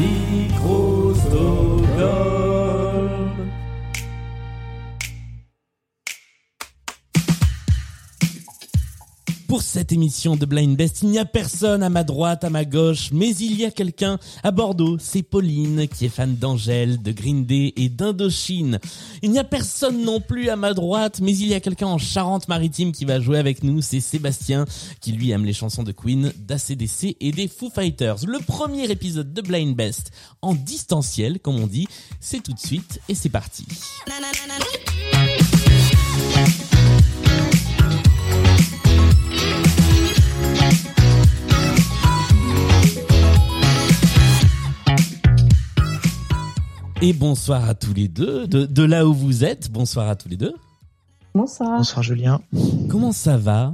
Micro-Stockholm. 0.00 2.39
Pour 9.60 9.68
cette 9.68 9.92
émission 9.92 10.36
de 10.36 10.46
Blind 10.46 10.74
Best, 10.74 11.02
il 11.02 11.10
n'y 11.10 11.18
a 11.18 11.26
personne 11.26 11.82
à 11.82 11.90
ma 11.90 12.02
droite, 12.02 12.44
à 12.44 12.48
ma 12.48 12.64
gauche, 12.64 13.10
mais 13.12 13.28
il 13.36 13.60
y 13.60 13.66
a 13.66 13.70
quelqu'un 13.70 14.18
à 14.42 14.52
Bordeaux. 14.52 14.96
C'est 14.98 15.22
Pauline 15.22 15.86
qui 15.86 16.06
est 16.06 16.08
fan 16.08 16.34
d'Angèle, 16.34 17.02
de 17.02 17.12
Green 17.12 17.44
Day 17.44 17.74
et 17.76 17.90
d'Indochine. 17.90 18.78
Il 19.20 19.30
n'y 19.30 19.38
a 19.38 19.44
personne 19.44 20.02
non 20.02 20.18
plus 20.18 20.48
à 20.48 20.56
ma 20.56 20.72
droite, 20.72 21.20
mais 21.20 21.36
il 21.36 21.46
y 21.46 21.52
a 21.52 21.60
quelqu'un 21.60 21.88
en 21.88 21.98
Charente-Maritime 21.98 22.92
qui 22.92 23.04
va 23.04 23.20
jouer 23.20 23.36
avec 23.36 23.62
nous. 23.62 23.82
C'est 23.82 24.00
Sébastien 24.00 24.64
qui 25.02 25.12
lui 25.12 25.30
aime 25.30 25.44
les 25.44 25.52
chansons 25.52 25.82
de 25.82 25.92
Queen, 25.92 26.32
d'ACDC 26.38 27.18
et 27.20 27.30
des 27.30 27.46
Foo 27.46 27.68
Fighters. 27.68 28.24
Le 28.26 28.38
premier 28.38 28.90
épisode 28.90 29.34
de 29.34 29.42
Blind 29.42 29.76
Best 29.76 30.10
en 30.40 30.54
distanciel, 30.54 31.38
comme 31.38 31.60
on 31.60 31.66
dit, 31.66 31.86
c'est 32.18 32.42
tout 32.42 32.54
de 32.54 32.58
suite 32.58 32.98
et 33.10 33.14
c'est 33.14 33.28
parti. 33.28 33.66
Et 47.02 47.14
bonsoir 47.14 47.66
à 47.66 47.74
tous 47.74 47.94
les 47.94 48.08
deux, 48.08 48.46
de, 48.46 48.66
de 48.66 48.82
là 48.82 49.06
où 49.06 49.14
vous 49.14 49.42
êtes. 49.42 49.70
Bonsoir 49.70 50.06
à 50.06 50.16
tous 50.16 50.28
les 50.28 50.36
deux. 50.36 50.54
Bonsoir. 51.34 51.78
Bonsoir 51.78 52.02
Julien. 52.02 52.42
Comment 52.90 53.12
ça 53.12 53.38
va? 53.38 53.72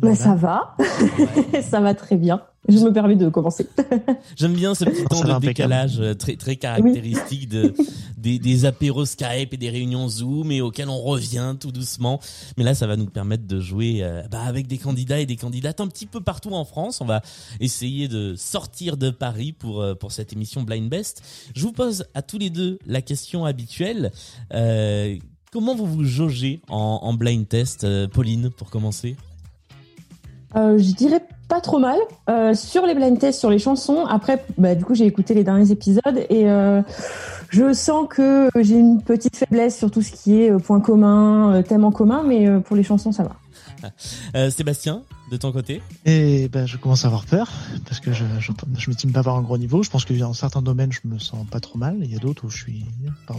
Bah, 0.00 0.16
ça 0.16 0.34
va. 0.34 0.76
ça 1.62 1.80
va 1.80 1.94
très 1.94 2.16
bien. 2.16 2.42
Je 2.66 2.78
me 2.78 2.92
permets 2.92 3.16
de 3.16 3.28
commencer. 3.28 3.66
J'aime 4.36 4.54
bien 4.54 4.74
ce 4.74 4.84
petit 4.84 5.04
temps 5.04 5.18
Ça 5.20 5.26
va 5.26 5.38
de 5.38 5.46
décalage 5.46 6.00
euh, 6.00 6.14
très 6.14 6.36
très 6.36 6.56
caractéristique 6.56 7.48
de 7.48 7.72
des, 8.18 8.38
des 8.38 8.64
apéros 8.64 9.06
Skype 9.06 9.54
et 9.54 9.56
des 9.56 9.70
réunions 9.70 10.08
Zoom 10.08 10.50
et 10.50 10.60
auxquels 10.60 10.88
on 10.88 11.00
revient 11.00 11.54
tout 11.58 11.70
doucement. 11.70 12.20
Mais 12.56 12.64
là, 12.64 12.74
ça 12.74 12.86
va 12.86 12.96
nous 12.96 13.06
permettre 13.06 13.46
de 13.46 13.60
jouer 13.60 14.00
euh, 14.02 14.22
bah, 14.30 14.42
avec 14.42 14.66
des 14.66 14.78
candidats 14.78 15.20
et 15.20 15.26
des 15.26 15.36
candidates 15.36 15.80
un 15.80 15.86
petit 15.86 16.06
peu 16.06 16.20
partout 16.20 16.50
en 16.50 16.64
France. 16.64 17.00
On 17.00 17.06
va 17.06 17.22
essayer 17.60 18.08
de 18.08 18.34
sortir 18.36 18.96
de 18.96 19.10
Paris 19.10 19.52
pour 19.52 19.80
euh, 19.80 19.94
pour 19.94 20.12
cette 20.12 20.32
émission 20.32 20.62
Blind 20.62 20.90
Best. 20.90 21.22
Je 21.54 21.62
vous 21.62 21.72
pose 21.72 22.04
à 22.14 22.22
tous 22.22 22.38
les 22.38 22.50
deux 22.50 22.78
la 22.86 23.02
question 23.02 23.44
habituelle. 23.44 24.10
Euh, 24.52 25.16
comment 25.52 25.74
vous 25.74 25.86
vous 25.86 26.04
jaugez 26.04 26.60
en, 26.68 27.00
en 27.02 27.14
blind 27.14 27.48
test, 27.48 27.84
euh, 27.84 28.08
Pauline, 28.08 28.50
pour 28.50 28.70
commencer? 28.70 29.16
Euh, 30.56 30.78
je 30.78 30.92
dirais 30.92 31.22
pas 31.48 31.60
trop 31.60 31.78
mal. 31.78 31.98
Euh, 32.28 32.54
sur 32.54 32.86
les 32.86 32.94
blind 32.94 33.18
tests, 33.18 33.40
sur 33.40 33.50
les 33.50 33.58
chansons, 33.58 34.04
après, 34.06 34.44
bah, 34.58 34.74
du 34.74 34.84
coup, 34.84 34.94
j'ai 34.94 35.06
écouté 35.06 35.34
les 35.34 35.44
derniers 35.44 35.70
épisodes 35.70 36.26
et 36.28 36.48
euh, 36.48 36.82
je 37.48 37.72
sens 37.72 38.06
que 38.08 38.48
j'ai 38.56 38.76
une 38.76 39.02
petite 39.02 39.36
faiblesse 39.36 39.76
sur 39.76 39.90
tout 39.90 40.02
ce 40.02 40.12
qui 40.12 40.42
est 40.42 40.50
euh, 40.50 40.58
point 40.58 40.80
commun, 40.80 41.54
euh, 41.54 41.62
thème 41.62 41.84
en 41.84 41.90
commun, 41.90 42.22
mais 42.26 42.48
pour 42.60 42.76
les 42.76 42.82
chansons, 42.82 43.12
ça 43.12 43.22
va. 43.22 43.30
Euh, 44.34 44.50
Sébastien, 44.50 45.04
de 45.30 45.36
ton 45.36 45.52
côté 45.52 45.80
Et 46.04 46.48
ben, 46.48 46.66
je 46.66 46.76
commence 46.76 47.04
à 47.04 47.08
avoir 47.08 47.24
peur 47.24 47.50
parce 47.86 47.98
que 47.98 48.12
je 48.12 48.24
je, 48.40 48.52
je 48.76 48.90
m'estime 48.90 49.12
pas 49.12 49.20
avoir 49.20 49.36
un 49.36 49.42
gros 49.42 49.56
niveau. 49.56 49.82
Je 49.82 49.90
pense 49.90 50.04
que 50.04 50.12
dans 50.12 50.34
certains 50.34 50.60
domaines, 50.60 50.92
je 50.92 51.00
me 51.04 51.18
sens 51.18 51.46
pas 51.50 51.60
trop 51.60 51.78
mal. 51.78 51.96
Il 52.02 52.12
y 52.12 52.16
a 52.16 52.18
d'autres 52.18 52.44
où 52.46 52.50
je 52.50 52.58
suis. 52.58 52.84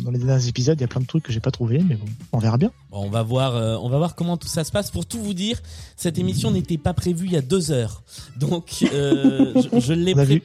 Dans 0.02 0.12
les 0.12 0.20
derniers 0.20 0.48
épisodes, 0.48 0.78
il 0.80 0.82
y 0.82 0.86
a 0.86 0.88
plein 0.88 1.02
de 1.02 1.06
trucs 1.06 1.24
que 1.24 1.32
j'ai 1.32 1.40
pas 1.40 1.52
trouvé, 1.52 1.80
mais 1.80 1.96
bon, 1.96 2.08
on 2.32 2.40
verra 2.40 2.58
bien. 2.58 2.72
Bon, 2.92 3.06
on 3.06 3.10
va 3.10 3.24
voir, 3.24 3.56
euh, 3.56 3.78
on 3.82 3.90
va 3.90 3.98
voir 3.98 4.16
comment 4.16 4.38
tout 4.38 4.48
ça 4.48 4.64
se 4.64 4.72
passe. 4.72 4.90
Pour 4.92 5.06
tout 5.06 5.22
vous 5.22 5.34
dire, 5.34 5.62
cette 5.96 6.18
émission 6.18 6.52
n'était 6.52 6.78
pas 6.78 6.94
prévue 6.94 7.28
il 7.28 7.34
y 7.34 7.38
a 7.38 7.42
deux 7.42 7.72
heures, 7.72 8.04
donc 8.38 8.86
euh, 8.94 9.54
je, 9.74 9.80
je 9.80 9.94
l'ai 9.94 10.14
vu. 10.14 10.42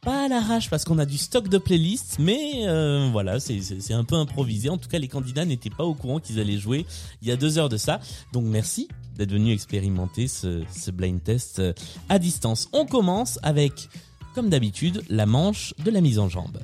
Pas 0.00 0.24
à 0.24 0.28
l'arrache 0.28 0.70
parce 0.70 0.84
qu'on 0.84 0.98
a 0.98 1.06
du 1.06 1.18
stock 1.18 1.48
de 1.48 1.58
playlists, 1.58 2.16
mais 2.18 2.66
euh, 2.66 3.08
voilà, 3.12 3.38
c'est- 3.40 3.92
un 3.92 4.04
peu 4.04 4.14
improvisé. 4.16 4.68
En 4.70 4.78
tout 4.78 4.88
cas, 4.88 4.98
les 4.98 5.08
candidats 5.08 5.44
n'étaient 5.44 5.70
pas 5.70 5.84
au 5.84 5.94
courant 5.94 6.20
qu'ils 6.20 6.40
allaient 6.40 6.58
jouer 6.58 6.86
il 7.22 7.28
y 7.28 7.32
a 7.32 7.36
deux 7.36 7.58
heures 7.58 7.68
de 7.68 7.76
ça. 7.76 8.00
Donc 8.32 8.44
merci 8.44 8.88
d'être 9.16 9.32
venu 9.32 9.52
expérimenter 9.52 10.28
ce, 10.28 10.90
blind 10.90 11.22
test 11.22 11.58
euh, 11.58 11.72
à 12.08 12.18
distance. 12.18 12.68
On 12.72 12.86
commence 12.86 13.38
avec, 13.42 13.88
comme 14.34 14.48
d'habitude, 14.48 15.02
la 15.08 15.26
manche 15.26 15.74
de 15.84 15.90
la 15.90 16.00
mise 16.00 16.18
en 16.18 16.28
jambe. 16.28 16.58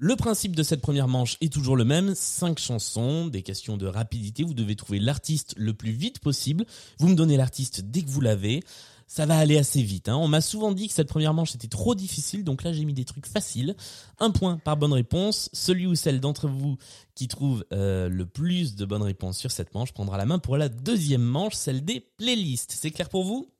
Le 0.00 0.14
principe 0.14 0.54
de 0.54 0.62
cette 0.62 0.80
première 0.80 1.08
manche 1.08 1.36
est 1.40 1.52
toujours 1.52 1.76
le 1.76 1.84
même. 1.84 2.14
Cinq 2.14 2.60
chansons, 2.60 3.26
des 3.26 3.42
questions 3.42 3.76
de 3.76 3.84
rapidité. 3.86 4.44
Vous 4.44 4.54
devez 4.54 4.76
trouver 4.76 5.00
l'artiste 5.00 5.54
le 5.58 5.74
plus 5.74 5.90
vite 5.90 6.20
possible. 6.20 6.64
Vous 7.00 7.08
me 7.08 7.16
donnez 7.16 7.36
l'artiste 7.36 7.80
dès 7.82 8.02
que 8.02 8.08
vous 8.08 8.20
l'avez. 8.20 8.62
Ça 9.10 9.24
va 9.24 9.38
aller 9.38 9.56
assez 9.56 9.82
vite. 9.82 10.10
hein. 10.10 10.16
On 10.16 10.28
m'a 10.28 10.42
souvent 10.42 10.70
dit 10.70 10.86
que 10.86 10.92
cette 10.92 11.08
première 11.08 11.32
manche 11.32 11.54
était 11.54 11.66
trop 11.66 11.94
difficile, 11.94 12.44
donc 12.44 12.62
là 12.62 12.74
j'ai 12.74 12.84
mis 12.84 12.92
des 12.92 13.06
trucs 13.06 13.26
faciles. 13.26 13.74
Un 14.20 14.30
point 14.30 14.58
par 14.58 14.76
bonne 14.76 14.92
réponse. 14.92 15.48
Celui 15.54 15.86
ou 15.86 15.94
celle 15.94 16.20
d'entre 16.20 16.46
vous 16.46 16.76
qui 17.14 17.26
trouve 17.26 17.64
euh, 17.72 18.10
le 18.10 18.26
plus 18.26 18.76
de 18.76 18.84
bonnes 18.84 19.02
réponses 19.02 19.38
sur 19.38 19.50
cette 19.50 19.74
manche 19.74 19.92
prendra 19.92 20.18
la 20.18 20.26
main 20.26 20.38
pour 20.38 20.58
la 20.58 20.68
deuxième 20.68 21.22
manche, 21.22 21.54
celle 21.54 21.84
des 21.84 22.00
playlists. 22.00 22.76
C'est 22.78 22.90
clair 22.90 23.08
pour 23.08 23.24
vous? 23.24 23.50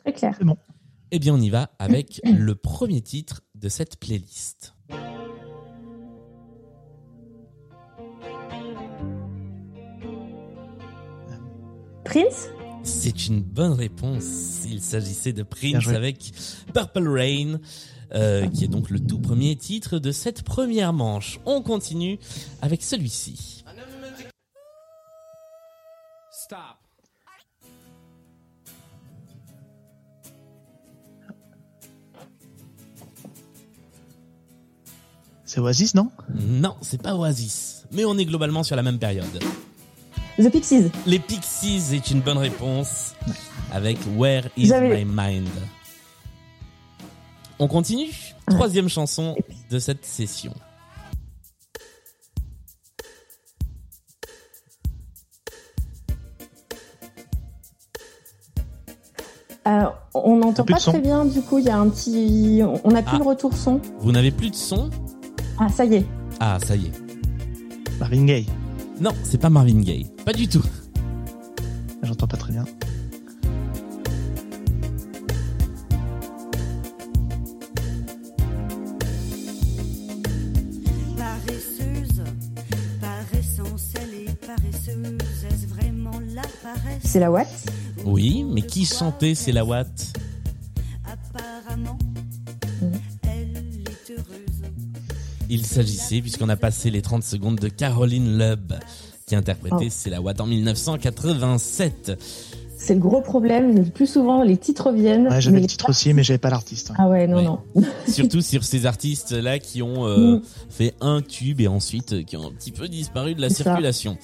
Très 0.00 0.12
clair. 0.12 0.34
C'est 0.36 0.44
bon. 0.44 0.56
Eh 1.12 1.20
bien 1.20 1.32
on 1.34 1.40
y 1.40 1.50
va 1.50 1.70
avec 1.78 2.20
le 2.24 2.56
premier 2.56 3.00
titre 3.00 3.42
de 3.54 3.68
cette 3.68 3.96
playlist. 4.00 4.74
Prince? 12.04 12.48
C'est 12.84 13.26
une 13.28 13.42
bonne 13.42 13.72
réponse. 13.72 14.64
Il 14.66 14.80
s'agissait 14.82 15.32
de 15.32 15.42
Prince 15.42 15.88
avec 15.88 16.32
Purple 16.72 17.08
Rain, 17.08 17.58
euh, 18.14 18.46
qui 18.48 18.64
est 18.64 18.68
donc 18.68 18.90
le 18.90 19.00
tout 19.00 19.18
premier 19.18 19.56
titre 19.56 19.98
de 19.98 20.12
cette 20.12 20.42
première 20.42 20.92
manche. 20.92 21.40
On 21.46 21.62
continue 21.62 22.18
avec 22.60 22.82
celui-ci. 22.82 23.64
Stop. 26.30 26.58
C'est 35.46 35.60
Oasis, 35.60 35.94
non? 35.94 36.10
Non, 36.34 36.74
c'est 36.82 37.00
pas 37.00 37.14
Oasis, 37.14 37.84
mais 37.92 38.04
on 38.04 38.18
est 38.18 38.24
globalement 38.24 38.62
sur 38.62 38.76
la 38.76 38.82
même 38.82 38.98
période. 38.98 39.42
The 40.38 40.50
Pixies. 40.50 40.90
Les 41.06 41.18
Pixies 41.18 41.94
est 41.94 42.10
une 42.10 42.20
bonne 42.20 42.38
réponse 42.38 43.14
avec 43.72 43.98
Where 44.16 44.48
is 44.56 44.70
my 44.72 45.04
mind. 45.04 45.48
On 47.58 47.68
continue? 47.68 48.10
Troisième 48.48 48.88
chanson 48.88 49.36
de 49.70 49.78
cette 49.78 50.04
session. 50.04 50.52
Euh, 59.66 59.84
on 60.12 60.36
n'entend 60.36 60.64
pas 60.64 60.76
très 60.76 61.00
bien, 61.00 61.24
du 61.24 61.40
coup, 61.40 61.58
il 61.58 61.64
y 61.64 61.70
a 61.70 61.78
un 61.78 61.88
petit. 61.88 62.60
On 62.84 62.90
n'a 62.90 63.02
plus 63.02 63.16
Ah. 63.16 63.18
le 63.18 63.24
retour 63.24 63.54
son. 63.54 63.80
Vous 63.98 64.12
n'avez 64.12 64.30
plus 64.30 64.50
de 64.50 64.54
son? 64.54 64.90
Ah, 65.58 65.68
ça 65.70 65.84
y 65.86 65.94
est. 65.96 66.06
Ah, 66.38 66.58
ça 66.62 66.76
y 66.76 66.86
est. 66.86 67.98
Marvin 67.98 68.24
Gaye. 68.26 68.46
Non, 69.00 69.12
c'est 69.22 69.38
pas 69.38 69.48
Marvin 69.48 69.80
Gaye. 69.80 70.10
Pas 70.24 70.32
du 70.32 70.48
tout. 70.48 70.64
J'entends 72.02 72.26
pas 72.26 72.36
très 72.36 72.52
bien. 72.52 72.64
Paresseuse, 81.16 82.22
par 83.00 83.38
essence, 83.38 83.92
elle 83.96 84.14
est 84.28 84.34
paresseuse. 84.46 85.18
Est-ce 85.50 85.66
vraiment 85.66 86.18
la 86.34 86.42
paresse? 86.62 87.02
C'est 87.04 87.20
la 87.20 87.30
Watt. 87.30 87.48
Oui, 88.04 88.44
mais 88.44 88.62
qui 88.62 88.84
chantait 88.84 89.34
C'est 89.34 89.52
la 89.52 89.64
Watt 89.64 90.12
Apparemment, 91.04 91.98
elle 93.22 93.56
est 93.56 94.10
heureuse. 94.10 94.70
Il 95.48 95.66
s'agissait, 95.66 96.20
puisqu'on 96.20 96.48
a 96.48 96.56
passé 96.56 96.90
les 96.90 97.02
30 97.02 97.22
secondes, 97.22 97.56
de 97.56 97.68
Caroline 97.68 98.38
Lubb, 98.38 98.74
qui 99.26 99.34
interprétait 99.34 99.76
Oh. 99.86 99.90
C'est 99.90 100.10
la 100.10 100.20
Watt 100.20 100.40
en 100.40 100.46
1987. 100.46 102.12
C'est 102.76 102.94
le 102.94 103.00
gros 103.00 103.22
problème. 103.22 103.74
Le 103.76 103.84
plus 103.84 104.06
souvent, 104.06 104.42
les 104.42 104.56
titres 104.58 104.92
viennent. 104.92 105.28
Ouais, 105.28 105.40
j'avais 105.40 105.54
mais 105.54 105.58
le 105.60 105.62
les 105.62 105.68
titre 105.68 105.88
aussi, 105.88 106.12
mais 106.12 106.22
j'avais 106.22 106.38
pas 106.38 106.50
l'artiste. 106.50 106.92
Ah 106.98 107.08
ouais, 107.08 107.26
non, 107.26 107.36
Ouais. 107.36 107.44
non. 107.44 107.58
Surtout 108.08 108.42
sur 108.42 108.62
ces 108.64 108.84
artistes-là 108.84 109.58
qui 109.58 109.80
ont 109.82 110.06
euh, 110.06 110.36
Mm. 110.36 110.42
fait 110.68 110.94
un 111.00 111.22
tube 111.22 111.60
et 111.60 111.68
ensuite 111.68 112.12
euh, 112.12 112.22
qui 112.22 112.36
ont 112.36 112.46
un 112.48 112.52
petit 112.52 112.72
peu 112.72 112.88
disparu 112.88 113.34
de 113.34 113.40
la 113.40 113.48
ça. 113.48 113.64
circulation. 113.64 114.18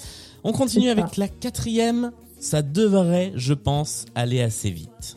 On 0.45 0.53
continue 0.53 0.87
ça. 0.87 0.93
avec 0.93 1.17
la 1.17 1.29
quatrième. 1.29 2.11
Ça 2.39 2.63
devrait, 2.63 3.33
je 3.37 3.53
pense, 3.55 4.07
aller 4.15 4.41
assez 4.41 4.71
vite. 4.71 5.17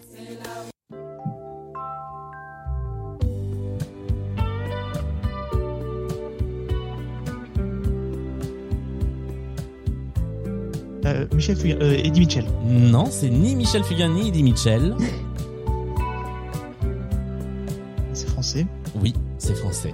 Euh, 11.06 11.26
Michel 11.34 11.58
Fugain, 11.58 11.78
euh, 11.82 11.98
Eddie 12.04 12.22
Mitchell. 12.22 12.46
Non, 12.66 13.06
c'est 13.10 13.30
ni 13.30 13.56
Michel 13.56 13.84
Fugain 13.84 14.10
ni 14.10 14.30
Eddie 14.30 14.44
Mitchell. 14.44 14.96
C'est 18.14 18.30
français. 18.30 18.68
Oui, 19.02 19.14
c'est 19.40 19.56
français. 19.56 19.92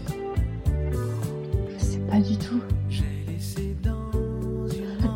Je 1.78 1.86
sais 1.86 2.00
pas 2.00 2.20
du 2.20 2.36
tout. 2.38 2.62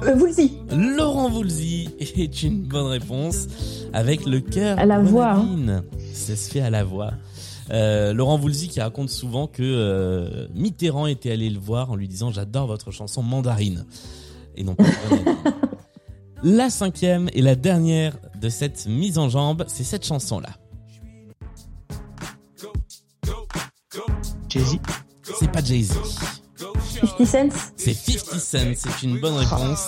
Euh, 0.06 0.16
vous 0.16 0.26
le 0.26 0.34
dites. 0.34 0.54
Laurent 0.72 1.30
Voulzy 1.30 1.90
est 2.00 2.44
une 2.44 2.64
bonne 2.64 2.88
réponse 2.88 3.48
avec 3.94 4.26
le 4.26 4.40
cœur. 4.40 4.78
À 4.80 4.86
la 4.86 5.00
voix, 5.00 5.34
hein. 5.34 5.84
Ça 6.14 6.36
se 6.36 6.50
fait 6.50 6.62
à 6.62 6.70
la 6.70 6.84
voix. 6.84 7.12
Euh, 7.72 8.14
Laurent 8.14 8.38
Voulzy 8.38 8.68
qui 8.68 8.82
raconte 8.82 9.10
souvent 9.10 9.48
que 9.48 9.64
euh, 9.64 10.48
Mitterrand 10.54 11.08
était 11.08 11.32
allé 11.32 11.50
le 11.50 11.60
voir 11.60 11.92
en 11.92 11.96
lui 11.96 12.08
disant 12.08 12.32
j'adore 12.32 12.68
votre 12.68 12.92
chanson 12.92 13.24
Mandarine 13.24 13.86
et 14.56 14.64
non 14.64 14.76
pas. 14.76 14.84
La 16.44 16.70
cinquième 16.70 17.30
et 17.32 17.42
la 17.42 17.56
dernière 17.56 18.18
de 18.42 18.50
cette 18.50 18.86
mise 18.86 19.18
en 19.18 19.30
jambe, 19.30 19.64
c'est 19.70 19.86
cette 19.86 20.06
chanson 20.06 20.42
là. 20.42 20.50
Jay-Z. 24.50 24.78
C'est 25.40 25.52
pas 25.52 25.64
Jay-Z, 25.64 25.94
50 26.58 27.26
cents. 27.26 27.50
c'est 27.78 27.94
50 27.94 28.40
Cent, 28.40 28.74
c'est 28.76 29.04
une 29.04 29.22
bonne 29.22 29.36
réponse. 29.36 29.88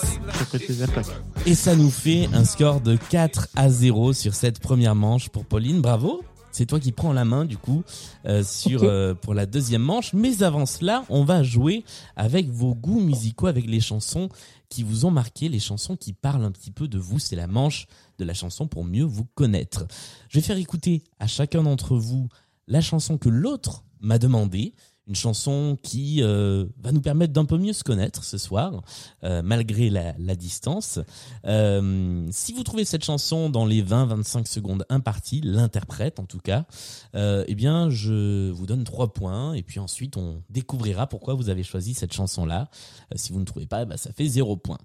Et 1.44 1.54
ça 1.54 1.76
nous 1.76 1.90
fait 1.90 2.28
un 2.32 2.46
score 2.46 2.80
de 2.80 2.96
4 3.10 3.48
à 3.54 3.68
0 3.68 4.14
sur 4.14 4.34
cette 4.34 4.58
première 4.58 4.94
manche 4.94 5.28
pour 5.28 5.44
Pauline. 5.44 5.82
Bravo. 5.82 6.22
C'est 6.56 6.64
toi 6.64 6.80
qui 6.80 6.90
prends 6.90 7.12
la 7.12 7.26
main 7.26 7.44
du 7.44 7.58
coup 7.58 7.82
euh, 8.24 8.42
sur 8.42 8.82
euh, 8.82 9.12
pour 9.12 9.34
la 9.34 9.44
deuxième 9.44 9.82
manche. 9.82 10.14
Mais 10.14 10.42
avant 10.42 10.64
cela, 10.64 11.04
on 11.10 11.22
va 11.22 11.42
jouer 11.42 11.84
avec 12.16 12.48
vos 12.48 12.74
goûts 12.74 13.00
musicaux, 13.00 13.46
avec 13.46 13.66
les 13.66 13.80
chansons 13.80 14.30
qui 14.68 14.82
vous 14.82 15.04
ont 15.04 15.10
marqué, 15.10 15.48
les 15.48 15.60
chansons 15.60 15.96
qui 15.96 16.12
parlent 16.12 16.44
un 16.44 16.52
petit 16.52 16.70
peu 16.70 16.88
de 16.88 16.98
vous. 16.98 17.18
C'est 17.18 17.36
la 17.36 17.46
manche 17.46 17.86
de 18.18 18.24
la 18.24 18.34
chanson 18.34 18.66
pour 18.66 18.84
mieux 18.84 19.04
vous 19.04 19.24
connaître. 19.34 19.86
Je 20.28 20.38
vais 20.38 20.44
faire 20.44 20.56
écouter 20.56 21.02
à 21.18 21.26
chacun 21.26 21.62
d'entre 21.62 21.96
vous 21.96 22.28
la 22.66 22.80
chanson 22.80 23.18
que 23.18 23.28
l'autre 23.28 23.84
m'a 24.00 24.18
demandé. 24.18 24.74
Une 25.08 25.14
chanson 25.14 25.78
qui 25.82 26.20
euh, 26.22 26.66
va 26.78 26.90
nous 26.90 27.00
permettre 27.00 27.32
d'un 27.32 27.44
peu 27.44 27.58
mieux 27.58 27.72
se 27.72 27.84
connaître 27.84 28.24
ce 28.24 28.38
soir, 28.38 28.82
euh, 29.22 29.40
malgré 29.40 29.88
la, 29.88 30.14
la 30.18 30.34
distance. 30.34 30.98
Euh, 31.44 32.26
si 32.32 32.52
vous 32.52 32.64
trouvez 32.64 32.84
cette 32.84 33.04
chanson 33.04 33.48
dans 33.48 33.66
les 33.66 33.84
20-25 33.84 34.46
secondes 34.46 34.84
imparties, 34.88 35.40
l'interprète 35.44 36.18
en 36.18 36.24
tout 36.24 36.40
cas, 36.40 36.66
euh, 37.14 37.44
eh 37.46 37.54
bien 37.54 37.88
je 37.88 38.50
vous 38.50 38.66
donne 38.66 38.82
trois 38.82 39.12
points 39.12 39.54
et 39.54 39.62
puis 39.62 39.78
ensuite 39.78 40.16
on 40.16 40.42
découvrira 40.50 41.06
pourquoi 41.06 41.34
vous 41.34 41.50
avez 41.50 41.62
choisi 41.62 41.94
cette 41.94 42.12
chanson-là. 42.12 42.68
Euh, 43.12 43.16
si 43.16 43.32
vous 43.32 43.38
ne 43.38 43.44
trouvez 43.44 43.66
pas, 43.66 43.84
bah, 43.84 43.96
ça 43.96 44.12
fait 44.12 44.26
zéro 44.26 44.56
point. 44.56 44.78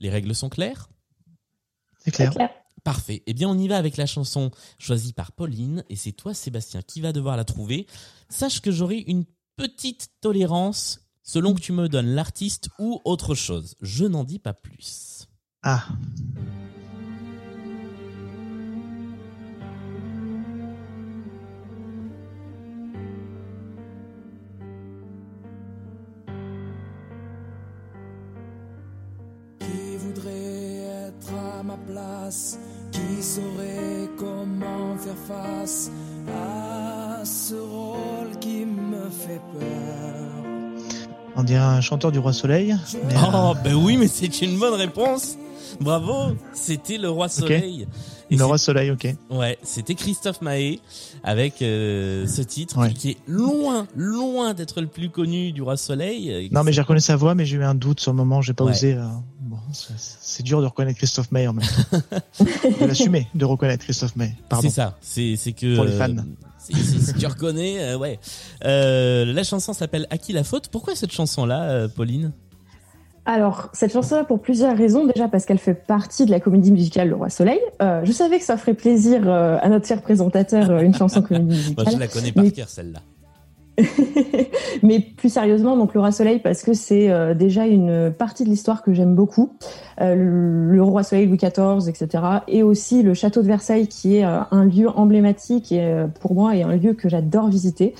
Les 0.00 0.08
règles 0.08 0.34
sont 0.34 0.48
claires? 0.48 0.88
C'est 1.98 2.10
clair. 2.10 2.32
Claire. 2.32 2.50
Parfait. 2.84 3.22
Eh 3.26 3.34
bien, 3.34 3.48
on 3.48 3.58
y 3.58 3.68
va 3.68 3.76
avec 3.76 3.96
la 3.96 4.06
chanson 4.06 4.50
choisie 4.78 5.12
par 5.12 5.32
Pauline 5.32 5.84
et 5.90 5.96
c'est 5.96 6.12
toi, 6.12 6.32
Sébastien, 6.32 6.80
qui 6.80 7.00
va 7.00 7.12
devoir 7.12 7.36
la 7.36 7.44
trouver. 7.44 7.86
Sache 8.30 8.60
que 8.60 8.70
j'aurai 8.70 8.98
une 8.98 9.24
petite 9.58 10.10
tolérance 10.20 11.00
selon 11.24 11.52
que 11.52 11.60
tu 11.60 11.72
me 11.72 11.88
donnes 11.88 12.14
l'artiste 12.14 12.68
ou 12.78 13.00
autre 13.04 13.34
chose. 13.34 13.74
Je 13.80 14.04
n'en 14.04 14.22
dis 14.22 14.38
pas 14.38 14.54
plus. 14.54 15.26
Ah. 15.64 15.84
Qui 29.58 29.96
voudrait 29.98 31.08
être 31.08 31.34
à 31.34 31.64
ma 31.64 31.76
place? 31.78 32.60
Qui 32.92 33.20
saurait 33.20 34.08
comment 34.16 34.96
faire 34.98 35.18
face? 35.26 35.90
On 41.40 41.44
dirait 41.44 41.60
un 41.60 41.80
chanteur 41.80 42.10
du 42.10 42.18
Roi 42.18 42.32
Soleil. 42.32 42.76
Mais, 43.06 43.14
euh, 43.14 43.18
Oh, 43.32 43.54
ben 43.62 43.74
oui, 43.74 43.96
mais 43.96 44.08
c'est 44.08 44.42
une 44.42 44.58
bonne 44.58 44.74
réponse. 44.74 45.36
Bravo, 45.80 46.34
c'était 46.52 46.98
le 46.98 47.08
roi 47.10 47.28
soleil. 47.28 47.86
Et 48.30 48.36
le 48.36 48.44
Roi 48.44 48.58
Soleil, 48.58 48.90
ok. 48.90 49.14
Ouais, 49.30 49.56
c'était 49.62 49.94
Christophe 49.94 50.40
Mahé 50.42 50.80
avec 51.22 51.62
euh, 51.62 52.26
ce 52.26 52.42
titre 52.42 52.78
Ouais. 52.78 52.92
qui, 52.92 53.10
est 53.10 53.16
loin, 53.28 53.86
loin 53.94 54.52
d'être 54.54 54.80
le 54.80 54.86
plus 54.88 55.10
connu 55.10 55.52
du 55.52 55.62
roi 55.62 55.76
soleil. 55.76 56.48
Non, 56.50 56.64
mais 56.64 56.72
j'ai 56.72 56.80
reconnu 56.80 57.00
sa 57.00 57.14
voix, 57.16 57.34
mais 57.36 57.44
j'ai 57.46 57.56
eu 57.58 57.62
un 57.64 57.74
doute 57.76 58.00
sur 58.00 58.10
le 58.12 58.16
moment. 58.16 58.40
J'ai 58.42 58.54
pas 58.54 58.64
Ouais. 58.64 58.72
osé. 58.72 58.94
euh, 58.94 59.04
c'est- 59.72 60.42
dur 60.42 60.60
de 60.60 60.66
reconnaître 60.66 60.98
Christophe 60.98 61.30
May 61.32 61.46
en 61.46 61.52
même 61.54 61.64
temps. 61.66 61.98
de 62.80 62.86
l'assumer, 62.86 63.26
de 63.34 63.44
reconnaître 63.44 63.84
Christophe 63.84 64.16
May. 64.16 64.32
Pardon. 64.48 64.68
C'est 64.68 64.74
ça, 64.74 64.96
c'est 65.00 65.52
que 65.52 65.74
Pour 65.76 65.84
les 65.84 65.92
euh, 65.92 65.98
fans. 65.98 66.14
c'est- 66.58 66.74
si 66.74 67.14
tu 67.14 67.26
reconnais, 67.26 67.80
euh, 67.82 67.96
ouais. 67.98 68.18
Euh, 68.64 69.24
la 69.32 69.42
chanson 69.44 69.72
s'appelle 69.72 70.06
À 70.10 70.18
qui 70.18 70.32
la 70.32 70.44
faute? 70.44 70.68
Pourquoi 70.68 70.94
cette 70.94 71.12
chanson-là, 71.12 71.62
euh, 71.64 71.88
Pauline? 71.88 72.32
Alors, 73.26 73.68
cette 73.74 73.92
chanson-là, 73.92 74.24
pour 74.24 74.40
plusieurs 74.40 74.74
raisons. 74.76 75.04
Déjà, 75.06 75.28
parce 75.28 75.44
qu'elle 75.44 75.58
fait 75.58 75.74
partie 75.74 76.24
de 76.24 76.30
la 76.30 76.40
comédie 76.40 76.72
musicale 76.72 77.08
Le 77.10 77.14
Roi 77.14 77.28
Soleil. 77.28 77.60
Euh, 77.82 78.00
je 78.04 78.12
savais 78.12 78.38
que 78.38 78.44
ça 78.44 78.56
ferait 78.56 78.72
plaisir 78.72 79.20
euh, 79.26 79.58
à 79.60 79.68
notre 79.68 79.86
cher 79.86 80.00
présentateur, 80.00 80.70
euh, 80.70 80.80
une 80.80 80.94
chanson 80.94 81.20
comédie 81.20 81.44
Moi, 81.76 81.84
musicale. 81.84 81.92
je 81.92 81.98
la 81.98 82.08
connais 82.08 82.32
par 82.32 82.44
Mais- 82.44 82.52
cœur 82.52 82.68
celle-là. 82.70 83.00
Mais 84.82 85.00
plus 85.00 85.28
sérieusement, 85.28 85.76
donc 85.76 85.94
le 85.94 86.00
Roi 86.00 86.12
Soleil, 86.12 86.40
parce 86.40 86.62
que 86.62 86.74
c'est 86.74 87.10
euh, 87.10 87.34
déjà 87.34 87.66
une 87.66 88.12
partie 88.16 88.44
de 88.44 88.48
l'histoire 88.48 88.82
que 88.82 88.92
j'aime 88.92 89.14
beaucoup. 89.14 89.52
Euh, 90.00 90.14
le, 90.72 90.82
Roi 90.82 91.02
Soleil, 91.02 91.26
Louis 91.26 91.36
XIV, 91.36 91.88
etc. 91.88 92.24
Et 92.48 92.62
aussi 92.62 93.02
le 93.02 93.14
château 93.14 93.42
de 93.42 93.46
Versailles, 93.46 93.88
qui 93.88 94.16
est 94.16 94.24
euh, 94.24 94.40
un 94.50 94.64
lieu 94.64 94.88
emblématique 94.88 95.72
et 95.72 96.04
pour 96.20 96.34
moi 96.34 96.56
et 96.56 96.62
un 96.62 96.76
lieu 96.76 96.94
que 96.94 97.08
j'adore 97.08 97.48
visiter. 97.48 97.94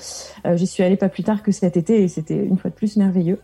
J'y 0.55 0.67
suis 0.67 0.83
allée 0.83 0.97
pas 0.97 1.09
plus 1.09 1.23
tard 1.23 1.43
que 1.43 1.51
cet 1.51 1.77
été 1.77 2.03
et 2.03 2.07
c'était 2.07 2.37
une 2.37 2.57
fois 2.57 2.69
de 2.69 2.75
plus 2.75 2.97
merveilleux. 2.97 3.39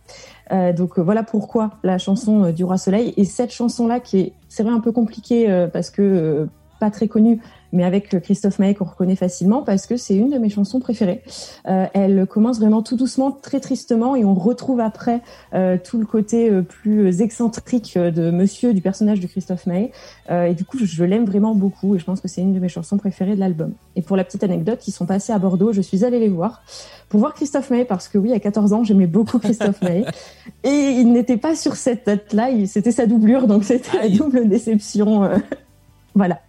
Donc 0.52 1.00
voilà 1.00 1.24
pourquoi 1.24 1.72
la 1.84 1.98
chanson 1.98 2.52
du 2.52 2.64
Roi 2.64 2.78
Soleil. 2.78 3.14
Et 3.18 3.26
cette 3.26 3.52
chanson-là, 3.52 4.00
qui 4.00 4.20
est, 4.20 4.34
c'est 4.56 4.64
vrai, 4.64 4.72
un 4.72 4.80
peu 4.80 4.92
compliquée 4.92 5.50
euh, 5.50 5.68
parce 5.68 5.90
que 5.90 6.48
pas 6.80 6.92
très 6.92 7.08
connue, 7.08 7.40
mais 7.76 7.84
avec 7.84 8.20
Christophe 8.22 8.60
Maé 8.60 8.74
qu'on 8.74 8.86
reconnaît 8.86 9.16
facilement 9.16 9.62
parce 9.62 9.86
que 9.86 9.98
c'est 9.98 10.16
une 10.16 10.30
de 10.30 10.38
mes 10.38 10.50
chansons 10.50 10.80
préférées. 10.80 11.22
Euh, 11.68 11.86
elle 11.94 12.26
commence 12.26 12.60
vraiment 12.60 12.82
tout 12.82 12.96
doucement, 12.96 13.32
très 13.32 13.60
tristement, 13.60 14.16
et 14.16 14.24
on 14.24 14.34
retrouve 14.34 14.80
après 14.80 15.22
euh, 15.54 15.78
tout 15.82 15.98
le 15.98 16.06
côté 16.06 16.50
euh, 16.50 16.62
plus 16.62 17.22
excentrique 17.22 17.98
de 17.98 18.32
Monsieur 18.32 18.74
du 18.74 18.82
personnage 18.82 19.20
de 19.20 19.28
Christophe 19.28 19.68
Maé. 19.68 19.92
Et 20.30 20.54
du 20.54 20.66
coup, 20.66 20.78
je, 20.78 20.86
je 20.86 21.04
l'aime 21.04 21.26
vraiment 21.26 21.54
beaucoup, 21.54 21.96
et 21.96 22.00
je 22.00 22.06
pense 22.06 22.22
que 22.22 22.28
c'est 22.28 22.42
une 22.42 22.54
de 22.54 22.60
mes 22.60 22.70
chansons 22.70 22.98
préférées 22.98 23.36
de 23.36 23.40
l'album. 23.40 23.74
Et 23.96 24.02
pour 24.02 24.18
la 24.18 24.24
petite 24.24 24.44
anecdote, 24.44 24.88
ils 24.88 24.92
sont 24.92 25.06
passés 25.06 25.34
à 25.34 25.40
Bordeaux. 25.40 25.74
Je 25.74 25.82
suis 25.82 26.04
allée 26.04 26.20
les 26.20 26.30
voir 26.30 26.64
pour 27.10 27.20
voir 27.20 27.34
Christophe 27.34 27.70
Maé 27.70 27.86
parce 27.86 28.08
que 28.08 28.18
oui, 28.18 28.34
à 28.34 28.40
14 28.40 28.74
ans, 28.74 28.84
j'aimais 28.84 29.08
beaucoup 29.08 29.38
Christophe 29.38 29.82
Maé, 29.82 30.06
et 30.64 30.70
il 30.70 31.12
n'était 31.12 31.38
pas 31.38 31.56
sur 31.56 31.76
cette 31.76 32.06
date-là. 32.06 32.50
C'était 32.66 32.92
sa 32.92 33.06
doublure, 33.06 33.48
donc 33.48 33.64
c'était 33.64 33.98
la 33.98 34.10
double 34.10 34.48
déception. 34.48 35.30
voilà 36.16 36.40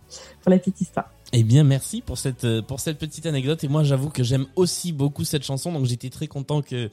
pour 0.43 0.51
la 0.51 0.59
petite 0.59 0.81
histoire. 0.81 1.11
Eh 1.33 1.43
bien, 1.43 1.65
merci 1.65 2.03
pour 2.03 2.19
cette 2.19 2.45
euh, 2.45 2.63
pour 2.63 2.79
cette 2.79 2.99
petite 2.99 3.27
anecdote. 3.27 3.63
Et 3.65 3.69
moi, 3.69 3.83
j'avoue 3.83 4.11
que 4.11 4.23
j'aime 4.23 4.47
aussi 4.55 4.93
beaucoup 4.93 5.25
cette 5.25 5.43
chanson, 5.43 5.73
donc 5.73 5.85
j'étais 5.85 6.09
très 6.09 6.29
content 6.29 6.63
que 6.63 6.89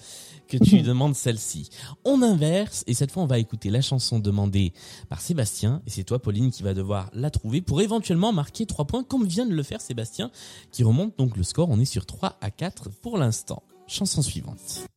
que 0.48 0.58
tu 0.58 0.82
demandes 0.82 1.16
celle-ci. 1.16 1.70
On 2.04 2.22
inverse 2.22 2.84
et 2.88 2.94
cette 2.94 3.12
fois, 3.12 3.24
on 3.24 3.28
va 3.28 3.38
écouter 3.38 3.70
la 3.70 3.82
chanson 3.82 4.20
demandée 4.20 4.74
par 5.08 5.22
Sébastien. 5.22 5.82
Et 5.86 5.92
c'est 5.92 6.04
toi, 6.04 6.20
Pauline, 6.20 6.50
qui 6.50 6.64
va 6.64 6.74
devoir 6.74 7.10
la 7.14 7.30
trouver 7.30 7.62
pour 7.62 7.82
éventuellement 7.82 8.34
marquer 8.34 8.66
trois 8.66 8.86
points, 8.86 9.04
comme 9.04 9.26
vient 9.26 9.46
de 9.46 9.54
le 9.54 9.64
faire 9.64 9.82
Sébastien, 9.82 10.32
qui 10.72 10.84
remonte 10.84 11.18
donc 11.18 11.38
le 11.38 11.44
score. 11.44 11.70
On 11.70 11.80
est 11.80 11.86
sur 11.86 12.06
3 12.06 12.38
à 12.42 12.50
4 12.50 12.90
pour 13.02 13.18
l'instant. 13.18 13.62
Chanson 13.88 14.22
suivante. 14.22 14.88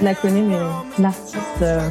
La 0.00 0.14
connais, 0.14 0.42
mais 0.42 0.58
l'artiste, 0.98 1.36
euh, 1.62 1.90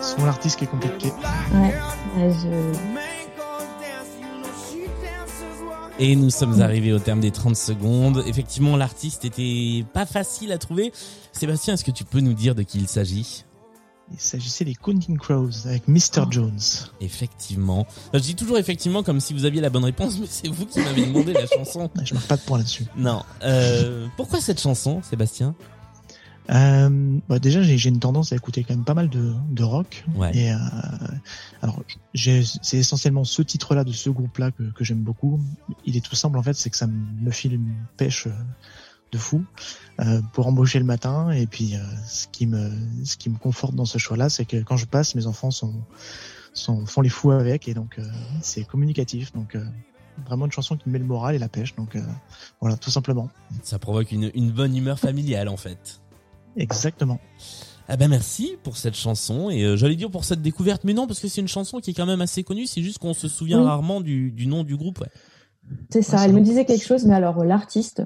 Son 0.00 0.24
l'artiste 0.24 0.58
qui 0.58 0.64
est 0.64 0.68
compliqué. 0.68 1.08
ouais, 1.54 1.74
ouais, 2.16 2.32
je... 2.42 2.78
Et 5.98 6.16
nous 6.16 6.30
sommes 6.30 6.60
arrivés 6.62 6.92
au 6.92 6.98
terme 6.98 7.20
des 7.20 7.30
30 7.30 7.54
secondes. 7.54 8.24
Effectivement, 8.26 8.76
l'artiste 8.76 9.24
était 9.24 9.84
pas 9.92 10.06
facile 10.06 10.50
à 10.50 10.58
trouver. 10.58 10.92
Sébastien, 11.32 11.74
est-ce 11.74 11.84
que 11.84 11.90
tu 11.92 12.04
peux 12.04 12.20
nous 12.20 12.32
dire 12.32 12.54
de 12.54 12.62
qui 12.62 12.78
il 12.78 12.88
s'agit? 12.88 13.44
Il 14.12 14.18
s'agissait 14.18 14.64
des 14.64 14.74
Counting 14.74 15.16
Crows 15.16 15.66
avec 15.66 15.86
Mr. 15.86 15.98
Oh. 16.18 16.24
Jones. 16.28 16.58
Effectivement. 17.00 17.86
Je 18.12 18.18
dis 18.18 18.34
toujours 18.34 18.58
effectivement 18.58 19.02
comme 19.02 19.20
si 19.20 19.32
vous 19.32 19.44
aviez 19.44 19.60
la 19.60 19.70
bonne 19.70 19.84
réponse, 19.84 20.18
mais 20.18 20.26
c'est 20.28 20.48
vous 20.48 20.66
qui 20.66 20.80
m'avez 20.80 21.06
demandé 21.06 21.34
la 21.34 21.46
chanson. 21.46 21.88
Je 22.04 22.14
marque 22.14 22.26
pas 22.26 22.36
de 22.36 22.42
point 22.42 22.58
là-dessus. 22.58 22.86
Non. 22.96 23.22
Euh, 23.44 24.06
pourquoi 24.16 24.40
cette 24.40 24.60
chanson, 24.60 25.02
Sébastien? 25.02 25.54
Euh, 26.50 27.18
bah 27.28 27.38
déjà, 27.38 27.62
j'ai 27.62 27.88
une 27.88 28.00
tendance 28.00 28.32
à 28.32 28.36
écouter 28.36 28.64
quand 28.64 28.74
même 28.74 28.84
pas 28.84 28.94
mal 28.94 29.08
de, 29.08 29.32
de 29.50 29.62
rock. 29.62 30.04
Ouais. 30.16 30.36
Et 30.36 30.52
euh, 30.52 30.56
alors, 31.62 31.82
c'est 32.14 32.78
essentiellement 32.78 33.24
ce 33.24 33.42
titre-là 33.42 33.84
de 33.84 33.92
ce 33.92 34.10
groupe-là 34.10 34.50
que, 34.50 34.64
que 34.64 34.84
j'aime 34.84 35.02
beaucoup. 35.02 35.40
Il 35.86 35.96
est 35.96 36.04
tout 36.04 36.16
simple 36.16 36.36
en 36.38 36.42
fait, 36.42 36.54
c'est 36.54 36.70
que 36.70 36.76
ça 36.76 36.88
me 36.88 37.30
file 37.30 37.54
une 37.54 37.74
pêche 37.96 38.26
euh, 38.26 38.32
de 39.12 39.18
fou 39.18 39.44
euh, 40.00 40.20
pour 40.32 40.46
embaucher 40.46 40.80
le 40.80 40.84
matin. 40.84 41.30
Et 41.30 41.46
puis, 41.46 41.76
euh, 41.76 41.80
ce 42.04 42.26
qui 42.26 42.46
me 42.46 42.70
ce 43.04 43.16
qui 43.16 43.30
me 43.30 43.38
conforte 43.38 43.74
dans 43.74 43.84
ce 43.84 43.98
choix-là, 43.98 44.28
c'est 44.28 44.44
que 44.44 44.62
quand 44.62 44.76
je 44.76 44.86
passe, 44.86 45.14
mes 45.14 45.26
enfants 45.26 45.52
sont, 45.52 45.74
sont 46.54 46.86
font 46.86 47.02
les 47.02 47.08
fous 47.08 47.30
avec, 47.30 47.68
et 47.68 47.74
donc 47.74 47.98
euh, 47.98 48.04
c'est 48.40 48.64
communicatif. 48.64 49.32
Donc 49.32 49.54
euh, 49.54 49.64
vraiment 50.26 50.46
une 50.46 50.52
chanson 50.52 50.76
qui 50.76 50.88
me 50.88 50.94
met 50.94 50.98
le 50.98 51.04
moral 51.04 51.36
et 51.36 51.38
la 51.38 51.48
pêche. 51.48 51.76
Donc 51.76 51.94
euh, 51.94 52.02
voilà, 52.60 52.76
tout 52.76 52.90
simplement. 52.90 53.30
Ça 53.62 53.78
provoque 53.78 54.10
une, 54.10 54.32
une 54.34 54.50
bonne 54.50 54.76
humeur 54.76 54.98
familiale 54.98 55.48
en 55.48 55.56
fait. 55.56 56.01
Exactement. 56.56 57.18
Ah 57.88 57.96
ben 57.96 58.08
merci 58.08 58.56
pour 58.62 58.76
cette 58.76 58.94
chanson 58.94 59.50
et 59.50 59.64
euh, 59.64 59.76
j'allais 59.76 59.96
dire 59.96 60.10
pour 60.10 60.24
cette 60.24 60.40
découverte 60.40 60.84
mais 60.84 60.94
non 60.94 61.06
parce 61.06 61.18
que 61.18 61.28
c'est 61.28 61.40
une 61.40 61.48
chanson 61.48 61.80
qui 61.80 61.90
est 61.90 61.94
quand 61.94 62.06
même 62.06 62.20
assez 62.20 62.44
connue 62.44 62.66
c'est 62.66 62.80
juste 62.80 62.98
qu'on 62.98 63.12
se 63.12 63.26
souvient 63.26 63.58
Oui. 63.60 63.66
rarement 63.66 64.00
du, 64.00 64.30
du 64.30 64.46
nom 64.46 64.62
du 64.62 64.76
groupe 64.76 65.00
ouais. 65.00 65.10
C'est 65.90 66.00
ça, 66.02 66.18
Ouais, 66.18 66.24
elle 66.24 66.32
me 66.32 66.40
disait 66.40 66.64
quelque 66.64 66.84
chose, 66.84 67.04
mais 67.04 67.14
alors 67.14 67.40
euh, 67.40 67.44
l'artiste, 67.44 68.02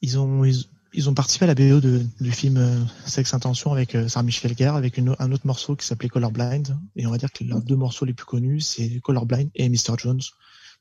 Ils 0.00 0.18
ont 0.18 0.44
ils, 0.44 0.64
ils 0.94 1.08
ont 1.10 1.14
participé 1.14 1.44
à 1.44 1.48
la 1.48 1.54
BO 1.54 1.80
de, 1.80 2.02
du 2.20 2.32
film 2.32 2.56
euh, 2.56 2.80
Sex 3.06 3.34
Intention 3.34 3.72
avec 3.72 3.94
euh, 3.94 4.08
Sarah 4.08 4.22
Michel 4.24 4.56
Gellar 4.56 4.74
avec 4.76 4.96
une, 4.96 5.14
un 5.18 5.32
autre 5.32 5.46
morceau 5.46 5.76
qui 5.76 5.86
s'appelait 5.86 6.08
Colorblind 6.08 6.76
et 6.96 7.06
on 7.06 7.10
va 7.10 7.18
dire 7.18 7.30
que 7.32 7.44
leurs 7.44 7.60
deux 7.62 7.76
morceaux 7.76 8.04
les 8.06 8.14
plus 8.14 8.26
connus 8.26 8.60
c'est 8.62 9.00
Colorblind 9.00 9.50
et 9.54 9.68
Mr 9.68 9.96
Jones. 9.98 10.20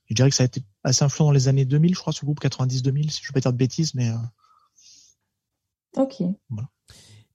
Je 0.06 0.16
dirais 0.16 0.30
que 0.30 0.36
ça 0.36 0.44
a 0.44 0.46
été 0.46 0.64
assez 0.84 1.04
influent 1.04 1.28
dans 1.28 1.32
les 1.34 1.48
années 1.50 1.66
2000 1.66 1.94
je 1.94 2.00
crois 2.00 2.14
ce 2.14 2.24
groupe 2.26 2.42
90-2000 2.42 3.10
si 3.10 3.22
je 3.22 3.28
veux 3.28 3.34
pas 3.34 3.42
dire 3.42 3.52
de 3.54 3.58
bêtises 3.58 3.94
mais 3.96 4.10
euh, 4.10 4.16
ok. 5.98 6.24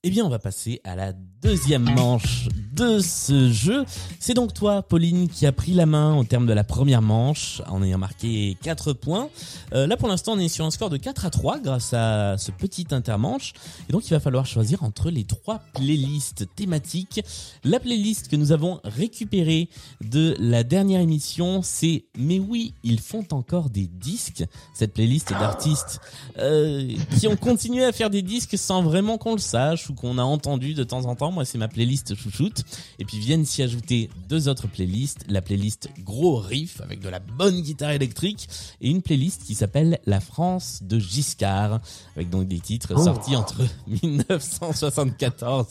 Eh 0.05 0.11
bien 0.11 0.25
on 0.25 0.29
va 0.29 0.39
passer 0.39 0.81
à 0.85 0.95
la 0.95 1.13
deuxième 1.13 1.83
manche 1.83 2.47
de 2.73 3.01
ce 3.01 3.51
jeu. 3.51 3.85
C'est 4.21 4.35
donc 4.35 4.55
toi 4.55 4.81
Pauline 4.83 5.29
qui 5.29 5.45
a 5.45 5.51
pris 5.51 5.73
la 5.73 5.87
main 5.87 6.17
au 6.17 6.23
terme 6.23 6.47
de 6.47 6.53
la 6.53 6.63
première 6.63 7.03
manche 7.03 7.61
en 7.67 7.83
ayant 7.83 7.99
marqué 7.99 8.57
4 8.63 8.93
points. 8.93 9.29
Euh, 9.73 9.89
là 9.89 9.97
pour 9.97 10.07
l'instant 10.07 10.35
on 10.35 10.39
est 10.39 10.47
sur 10.47 10.65
un 10.65 10.71
score 10.71 10.89
de 10.89 10.99
4 10.99 11.27
à 11.27 11.31
3 11.31 11.59
grâce 11.59 11.93
à 11.95 12.39
ce 12.39 12.53
petit 12.53 12.87
intermanche 12.93 13.55
et 13.89 13.93
donc 13.93 14.07
il 14.07 14.11
va 14.11 14.21
falloir 14.21 14.47
choisir 14.47 14.85
entre 14.85 15.11
les 15.11 15.25
trois 15.25 15.61
playlists 15.75 16.47
thématiques. 16.55 17.21
La 17.65 17.81
playlist 17.81 18.29
que 18.29 18.37
nous 18.37 18.53
avons 18.53 18.81
récupérée 18.85 19.69
de 20.01 20.37
la 20.39 20.63
dernière 20.63 21.01
émission, 21.01 21.61
c'est 21.65 22.05
Mais 22.17 22.39
oui, 22.39 22.73
ils 22.85 23.01
font 23.01 23.27
encore 23.33 23.69
des 23.69 23.89
disques. 23.89 24.45
Cette 24.75 24.95
playlist 24.95 25.31
d'artistes 25.31 26.01
euh, 26.39 26.89
qui 27.19 27.27
ont 27.27 27.37
continué 27.37 27.85
à 27.85 27.91
faire 27.91 28.11
des 28.11 28.23
disques 28.23 28.57
sans 28.57 28.83
vraiment 28.83 29.19
qu'on 29.19 29.33
le 29.33 29.39
sache 29.39 29.89
qu'on 29.99 30.19
a 30.19 30.23
entendu 30.23 30.75
de 30.75 30.85
temps 30.85 31.05
en 31.07 31.15
temps. 31.17 31.33
Moi, 31.33 31.45
c'est 31.45 31.59
ma 31.59 31.69
playlist 31.69 32.15
chouchoute. 32.15 32.65
Et 32.99 33.05
puis 33.05 33.19
viennent 33.19 33.45
s'y 33.45 33.63
ajouter 33.63 34.09
deux 34.29 34.49
autres 34.49 34.69
playlists. 34.69 35.25
La 35.29 35.43
playlist 35.43 35.89
Gros 36.01 36.37
Riff 36.39 36.81
avec 36.81 37.01
de 37.01 37.09
la 37.09 37.19
bonne 37.21 37.61
guitare 37.61 37.91
électrique 37.91 38.49
et 38.81 38.89
une 38.91 39.03
playlist 39.03 39.45
qui 39.45 39.55
s'appelle 39.55 39.99
La 40.07 40.21
France 40.21 40.81
de 40.83 40.99
Giscard 40.99 41.81
avec 42.17 42.31
donc 42.31 42.49
des 42.49 42.61
titres 42.61 42.93
Oh. 42.97 43.05
sortis 43.05 43.37
entre 43.37 43.63
1974 43.87 45.67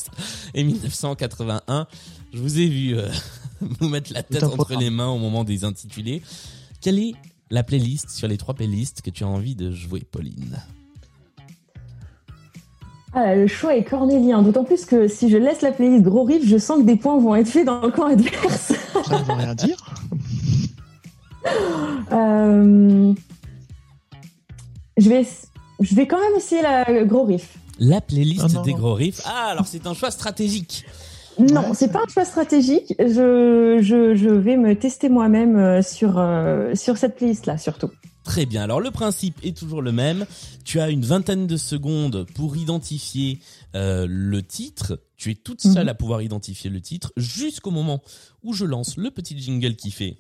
et 0.53 0.63
1981. 0.63 1.87
Je 2.33 2.39
vous 2.39 2.59
ai 2.59 2.67
vu 2.67 2.97
euh, 2.97 3.09
vous 3.61 3.89
mettre 3.89 4.13
la 4.13 4.23
tête 4.23 4.43
entre 4.43 4.75
les 4.75 4.89
mains 4.89 5.09
au 5.09 5.17
moment 5.17 5.43
des 5.43 5.63
intitulés. 5.63 6.21
Quelle 6.81 6.99
est 6.99 7.13
la 7.49 7.63
playlist 7.63 8.09
sur 8.09 8.27
les 8.27 8.37
trois 8.37 8.53
playlists 8.53 9.01
que 9.01 9.09
tu 9.09 9.23
as 9.23 9.27
envie 9.27 9.55
de 9.55 9.71
jouer, 9.71 10.01
Pauline? 10.01 10.57
Ah, 13.19 13.33
le 13.33 13.47
choix 13.47 13.75
est 13.75 13.83
cornélien, 13.83 14.43
d'autant 14.43 14.63
plus 14.63 14.85
que 14.85 15.07
si 15.07 15.27
je 15.31 15.37
laisse 15.37 15.61
la 15.63 15.71
playlist 15.71 16.03
gros 16.03 16.23
riff, 16.23 16.47
je 16.47 16.57
sens 16.59 16.77
que 16.77 16.83
des 16.83 16.97
points 16.97 17.17
vont 17.17 17.33
être 17.33 17.47
faits 17.47 17.65
dans 17.65 17.81
le 17.81 17.89
camp 17.89 18.05
adverse. 18.05 18.73
ça 19.05 19.19
ne 19.19 19.23
veut 19.23 19.33
rien 19.33 19.55
dire. 19.55 19.77
Euh, 22.11 23.13
je, 24.97 25.09
vais, 25.09 25.25
je 25.79 25.95
vais 25.95 26.07
quand 26.07 26.19
même 26.19 26.35
essayer 26.37 26.61
la 26.61 26.83
gros 27.05 27.23
riff. 27.23 27.57
La 27.79 28.01
playlist 28.01 28.41
Ah 28.45 28.53
non, 28.53 28.61
des 28.63 28.71
non. 28.71 28.77
gros 28.79 28.93
riffs. 28.93 29.21
Ah, 29.25 29.49
alors 29.51 29.65
c'est 29.67 29.85
un 29.87 29.93
choix 29.93 30.11
stratégique. 30.11 30.85
Non, 31.39 31.61
Ouais, 31.61 31.67
c'est 31.73 31.91
pas 31.91 31.99
un 32.05 32.11
choix 32.11 32.25
stratégique. 32.25 32.93
Je, 32.99 33.77
je, 33.81 34.15
je 34.15 34.29
vais 34.29 34.57
me 34.57 34.75
tester 34.75 35.07
moi-même 35.09 35.55
euh, 35.57 35.81
sur, 35.81 36.15
euh, 36.17 36.73
sur 36.75 36.97
cette 36.97 37.15
playlist-là, 37.15 37.57
surtout. 37.57 37.89
Très 38.27 38.45
bien. 38.45 38.61
Alors 38.61 38.81
le 38.81 38.91
principe 38.91 39.39
est 39.41 39.57
toujours 39.57 39.81
le 39.81 39.93
même. 39.93 40.25
Tu 40.65 40.81
as 40.81 40.89
une 40.89 41.05
vingtaine 41.05 41.47
de 41.47 41.55
secondes 41.55 42.27
pour 42.35 42.57
identifier 42.57 43.39
euh, 43.73 44.05
le 44.07 44.43
titre. 44.43 45.01
Tu 45.15 45.31
es 45.31 45.35
toute 45.35 45.61
seule 45.61 45.83
Mhm. 45.85 45.89
à 45.89 45.93
pouvoir 45.95 46.21
identifier 46.21 46.69
le 46.69 46.81
titre 46.81 47.13
jusqu'au 47.15 47.71
moment 47.71 48.03
où 48.43 48.53
je 48.53 48.65
lance 48.65 48.97
le 48.97 49.11
petit 49.11 49.39
jingle 49.39 49.75
qui 49.77 49.91
fait. 49.91 50.17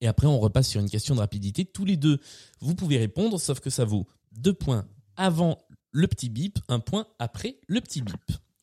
Et 0.00 0.08
après, 0.08 0.26
on 0.26 0.40
repasse 0.40 0.68
sur 0.68 0.80
une 0.80 0.90
question 0.90 1.14
de 1.14 1.20
rapidité. 1.20 1.64
Tous 1.64 1.84
les 1.84 1.96
deux, 1.96 2.18
vous 2.60 2.74
pouvez 2.74 2.98
répondre, 2.98 3.40
sauf 3.40 3.60
que 3.60 3.70
ça 3.70 3.84
vaut 3.84 4.06
deux 4.32 4.52
points 4.52 4.86
avant 5.16 5.58
le 5.92 6.06
petit 6.08 6.28
bip, 6.28 6.58
un 6.68 6.80
point 6.80 7.06
après 7.18 7.58
le 7.68 7.80
petit 7.80 8.02
bip. 8.02 8.14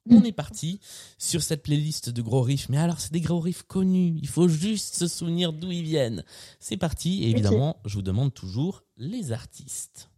On 0.09 0.23
est 0.23 0.33
parti 0.33 0.79
sur 1.17 1.41
cette 1.41 1.63
playlist 1.63 2.09
de 2.09 2.21
gros 2.21 2.41
riffs. 2.41 2.67
Mais 2.69 2.77
alors, 2.77 2.99
c'est 2.99 3.13
des 3.13 3.21
gros 3.21 3.39
riffs 3.39 3.63
connus. 3.63 4.19
Il 4.21 4.27
faut 4.27 4.47
juste 4.47 4.95
se 4.95 5.07
souvenir 5.07 5.53
d'où 5.53 5.71
ils 5.71 5.83
viennent. 5.83 6.23
C'est 6.59 6.77
parti. 6.77 7.23
Et 7.23 7.29
évidemment, 7.29 7.77
je 7.85 7.95
vous 7.95 8.01
demande 8.01 8.33
toujours 8.33 8.83
les 8.97 9.31
artistes. 9.31 10.09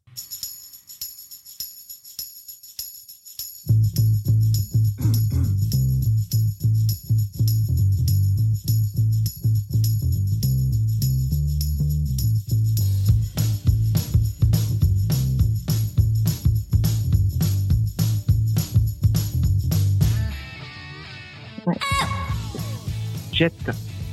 Jet. 23.35 23.53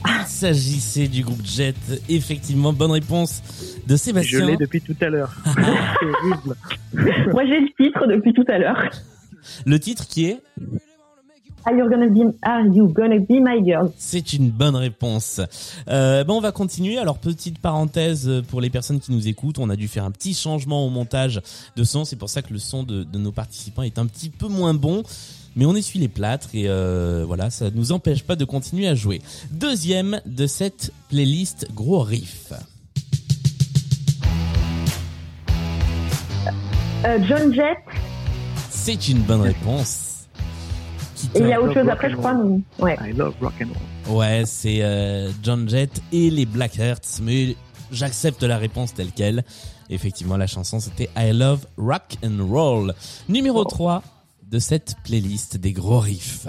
Il 0.05 0.26
s'agissait 0.26 1.07
du 1.07 1.23
groupe 1.23 1.45
Jet. 1.45 1.76
Effectivement, 2.09 2.73
bonne 2.73 2.91
réponse 2.91 3.41
de 3.87 3.93
Je 3.95 3.97
Sébastien. 3.97 4.47
l'ai 4.47 4.57
depuis 4.57 4.81
tout 4.81 4.97
à 5.00 5.09
l'heure. 5.09 5.33
Moi, 6.95 7.47
j'ai 7.47 7.61
le 7.61 7.69
titre 7.81 8.07
depuis 8.09 8.33
tout 8.33 8.45
à 8.49 8.59
l'heure. 8.59 8.91
Le 9.64 9.79
titre 9.79 10.07
qui 10.09 10.26
est 10.26 10.41
Are 11.64 11.75
you 11.76 11.88
gonna 11.88 12.09
be, 12.09 12.35
are 12.43 12.67
you 12.75 12.88
gonna 12.88 13.19
be 13.21 13.38
my 13.41 13.64
girl? 13.64 13.93
C'est 13.97 14.33
une 14.33 14.50
bonne 14.50 14.75
réponse. 14.75 15.41
Euh, 15.88 16.25
ben 16.25 16.35
on 16.35 16.41
va 16.41 16.50
continuer. 16.50 16.99
Alors 16.99 17.19
petite 17.19 17.61
parenthèse 17.61 18.29
pour 18.49 18.61
les 18.61 18.69
personnes 18.69 18.99
qui 18.99 19.12
nous 19.12 19.29
écoutent, 19.29 19.61
on 19.61 19.71
a 19.71 19.76
dû 19.76 19.87
faire 19.87 20.05
un 20.05 20.11
petit 20.11 20.35
changement 20.35 20.85
au 20.85 20.91
montage 20.91 21.41
de 21.76 21.85
son. 21.85 22.05
C'est 22.05 22.17
pour 22.17 22.29
ça 22.31 22.43
que 22.43 22.52
le 22.52 22.59
son 22.59 22.83
de, 22.83 23.05
de 23.05 23.19
nos 23.19 23.31
participants 23.31 23.83
est 23.83 23.99
un 23.99 24.07
petit 24.07 24.29
peu 24.29 24.49
moins 24.49 24.75
bon. 24.75 25.05
Mais 25.56 25.66
on 25.66 25.75
essuie 25.75 25.99
les 25.99 26.09
plâtres 26.09 26.49
et 26.54 26.64
euh, 26.68 27.25
voilà, 27.26 27.50
ça 27.50 27.71
nous 27.75 27.92
empêche 27.92 28.23
pas 28.23 28.37
de 28.37 28.44
continuer 28.44 28.88
à 28.88 28.94
jouer. 28.94 29.21
Deuxième 29.50 30.21
de 30.26 30.47
cette 30.47 30.92
playlist 31.09 31.66
gros 31.75 32.00
riff. 32.00 32.52
Euh, 37.04 37.18
John 37.28 37.52
Jett. 37.52 37.78
C'est 38.71 39.09
une 39.09 39.18
bonne 39.23 39.42
réponse. 39.42 40.26
Et 41.35 41.40
il 41.40 41.47
y 41.49 41.52
a 41.52 41.56
I 41.56 41.59
autre 41.59 41.66
love 41.66 41.75
chose 41.75 41.85
rock 41.85 41.92
après, 41.92 42.06
and 42.09 42.11
je 42.11 42.16
crois. 42.16 42.32
roll. 42.32 42.61
mais- 42.78 42.85
Ouais. 42.85 42.99
I 43.04 43.12
love 43.12 43.35
rock 43.40 43.52
and 43.62 43.68
roll. 44.09 44.16
Ouais, 44.16 44.42
c'est 44.47 44.78
euh, 44.82 45.30
John 45.42 45.68
Jett 45.68 46.02
et 46.12 46.30
les 46.30 46.47
Blackhearts, 46.47 47.21
mais 47.23 47.56
j'accepte 47.92 48.42
la 48.42 48.59
réponse 48.59 48.94
telle 48.94 49.12
quelle. 49.12 49.44
Effectivement, 49.90 50.37
la 50.37 50.47
chanson 50.47 50.80
c'était 50.80 51.11
I 51.16 51.32
Love 51.32 51.66
Rock 51.76 52.16
and 52.25 52.44
Roll. 52.49 52.94
Numéro 53.28 53.64
3 53.64 54.02
de 54.52 54.59
cette 54.59 54.97
playlist 55.02 55.56
des 55.56 55.73
gros 55.73 55.99
riffs. 55.99 56.47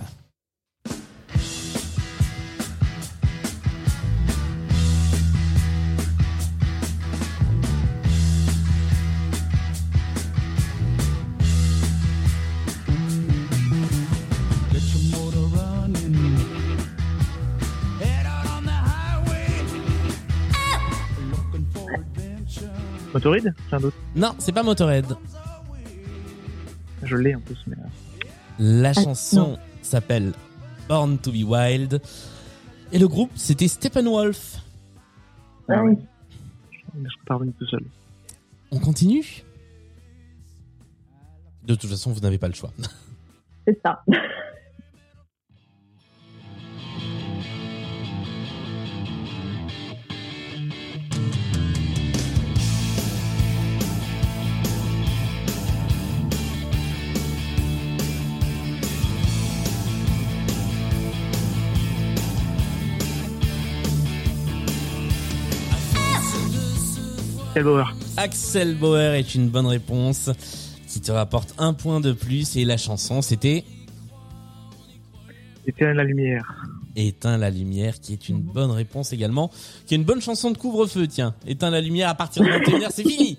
Adventure. 21.96 22.70
Motorhead 23.14 23.54
un 23.72 23.78
autre. 23.78 23.98
Non, 24.16 24.36
c'est 24.40 24.52
pas 24.52 24.64
Motorhead. 24.64 25.06
Je 27.06 27.16
l'ai 27.18 27.36
en 27.36 27.40
plus, 27.42 27.58
mais. 27.68 27.76
euh, 27.78 28.82
La 28.82 28.94
chanson 28.94 29.58
s'appelle 29.82 30.34
Born 30.88 31.18
to 31.18 31.32
be 31.32 31.44
Wild. 31.44 32.02
Et 32.92 33.00
le 33.00 33.08
groupe, 33.08 33.32
c'était 33.36 33.68
Steppenwolf. 33.68 34.58
Ah 35.70 35.74
Ah 35.78 35.84
oui. 35.84 35.98
Je 37.04 37.10
suis 37.10 37.26
pas 37.26 37.36
revenu 37.36 37.52
tout 37.54 37.66
seul. 37.68 37.84
On 38.72 38.80
continue? 38.80 39.44
De 41.66 41.76
toute 41.76 41.90
façon, 41.90 42.12
vous 42.12 42.20
n'avez 42.20 42.38
pas 42.38 42.48
le 42.48 42.54
choix. 42.54 42.72
C'est 43.68 43.80
ça. 43.84 44.04
Axel 67.56 67.64
Bauer. 67.66 67.94
Axel 68.18 68.76
Bauer 68.76 69.14
est 69.14 69.36
une 69.36 69.48
bonne 69.48 69.68
réponse 69.68 70.32
qui 70.88 71.02
te 71.02 71.12
rapporte 71.12 71.54
un 71.60 71.74
point 71.76 72.00
de 72.00 72.12
plus 72.12 72.56
et 72.58 72.66
la 72.66 72.78
chanson 72.78 73.22
c'était 73.22 73.64
Éteins 75.68 75.94
la 75.94 76.04
lumière. 76.04 76.66
Éteins 76.96 77.38
la 77.38 77.52
lumière 77.52 78.00
qui 78.00 78.14
est 78.14 78.28
une 78.28 78.42
bonne 78.42 78.72
réponse 78.72 79.14
également, 79.14 79.52
qui 79.86 79.94
est 79.94 79.98
une 79.98 80.04
bonne 80.04 80.22
chanson 80.22 80.50
de 80.50 80.58
couvre-feu 80.58 81.06
tiens. 81.08 81.36
Éteins 81.46 81.70
la 81.70 81.80
lumière 81.82 82.10
à 82.10 82.16
partir 82.16 82.44
de 82.44 82.50
21h, 82.50 82.88
c'est 82.92 83.08
fini. 83.08 83.38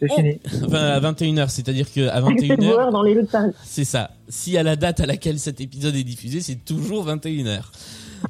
C'est 0.00 0.08
Oh. 0.10 0.14
fini. 0.16 0.38
Enfin 0.66 0.78
à 0.78 1.00
21h, 1.00 1.48
c'est-à-dire 1.48 1.90
que 1.90 2.08
à 2.08 2.16
Axel 2.16 2.36
21h, 2.36 2.56
Bauer 2.58 2.92
dans 2.92 3.02
les 3.02 3.16
c'est 3.64 3.84
ça. 3.84 4.10
Si 4.28 4.56
à 4.58 4.62
la 4.62 4.76
date 4.76 5.00
à 5.00 5.06
laquelle 5.06 5.38
cet 5.38 5.62
épisode 5.62 5.96
est 5.96 6.04
diffusé, 6.04 6.42
c'est 6.42 6.62
toujours 6.62 7.06
21h. 7.08 7.62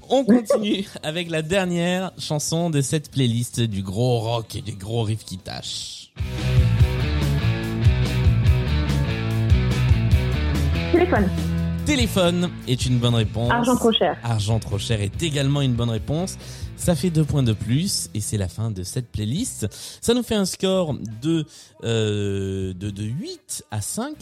On 0.09 0.25
continue 0.25 0.87
avec 1.03 1.31
la 1.31 1.43
dernière 1.43 2.13
chanson 2.19 2.71
de 2.71 2.81
cette 2.81 3.11
playlist 3.11 3.61
du 3.61 3.83
gros 3.83 4.19
rock 4.21 4.57
et 4.57 4.63
des 4.63 4.73
gros 4.73 5.03
riffs 5.03 5.25
qui 5.25 5.39
tâchent. 5.39 6.13
Téléphone. 10.93 11.29
Téléphone 11.85 12.51
est 12.67 12.87
une 12.87 12.99
bonne 12.99 13.15
réponse. 13.15 13.51
Argent 13.51 13.77
trop 13.77 13.93
cher. 13.93 14.17
Argent 14.23 14.59
trop 14.59 14.79
cher 14.79 15.01
est 15.01 15.23
également 15.23 15.63
une 15.63 15.75
bonne 15.75 15.91
réponse. 15.91 16.37
Ça 16.77 16.95
fait 16.95 17.11
deux 17.11 17.25
points 17.25 17.43
de 17.43 17.53
plus 17.53 18.09
et 18.15 18.21
c'est 18.21 18.37
la 18.37 18.49
fin 18.49 18.71
de 18.71 18.83
cette 18.83 19.11
playlist. 19.11 19.67
Ça 20.01 20.15
nous 20.15 20.23
fait 20.23 20.35
un 20.35 20.45
score 20.45 20.95
de, 21.23 21.45
euh, 21.85 22.73
de, 22.75 22.91
de 22.91 23.03
8 23.05 23.65
à 23.71 23.81
5. 23.81 24.15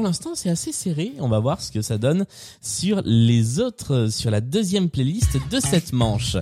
Pour 0.00 0.06
l'instant, 0.06 0.34
c'est 0.34 0.48
assez 0.48 0.72
serré. 0.72 1.12
On 1.18 1.28
va 1.28 1.40
voir 1.40 1.60
ce 1.60 1.70
que 1.70 1.82
ça 1.82 1.98
donne 1.98 2.24
sur 2.62 3.02
les 3.04 3.60
autres, 3.60 4.06
sur 4.10 4.30
la 4.30 4.40
deuxième 4.40 4.88
playlist 4.88 5.36
de 5.50 5.60
cette 5.60 5.92
manche. 5.92 6.38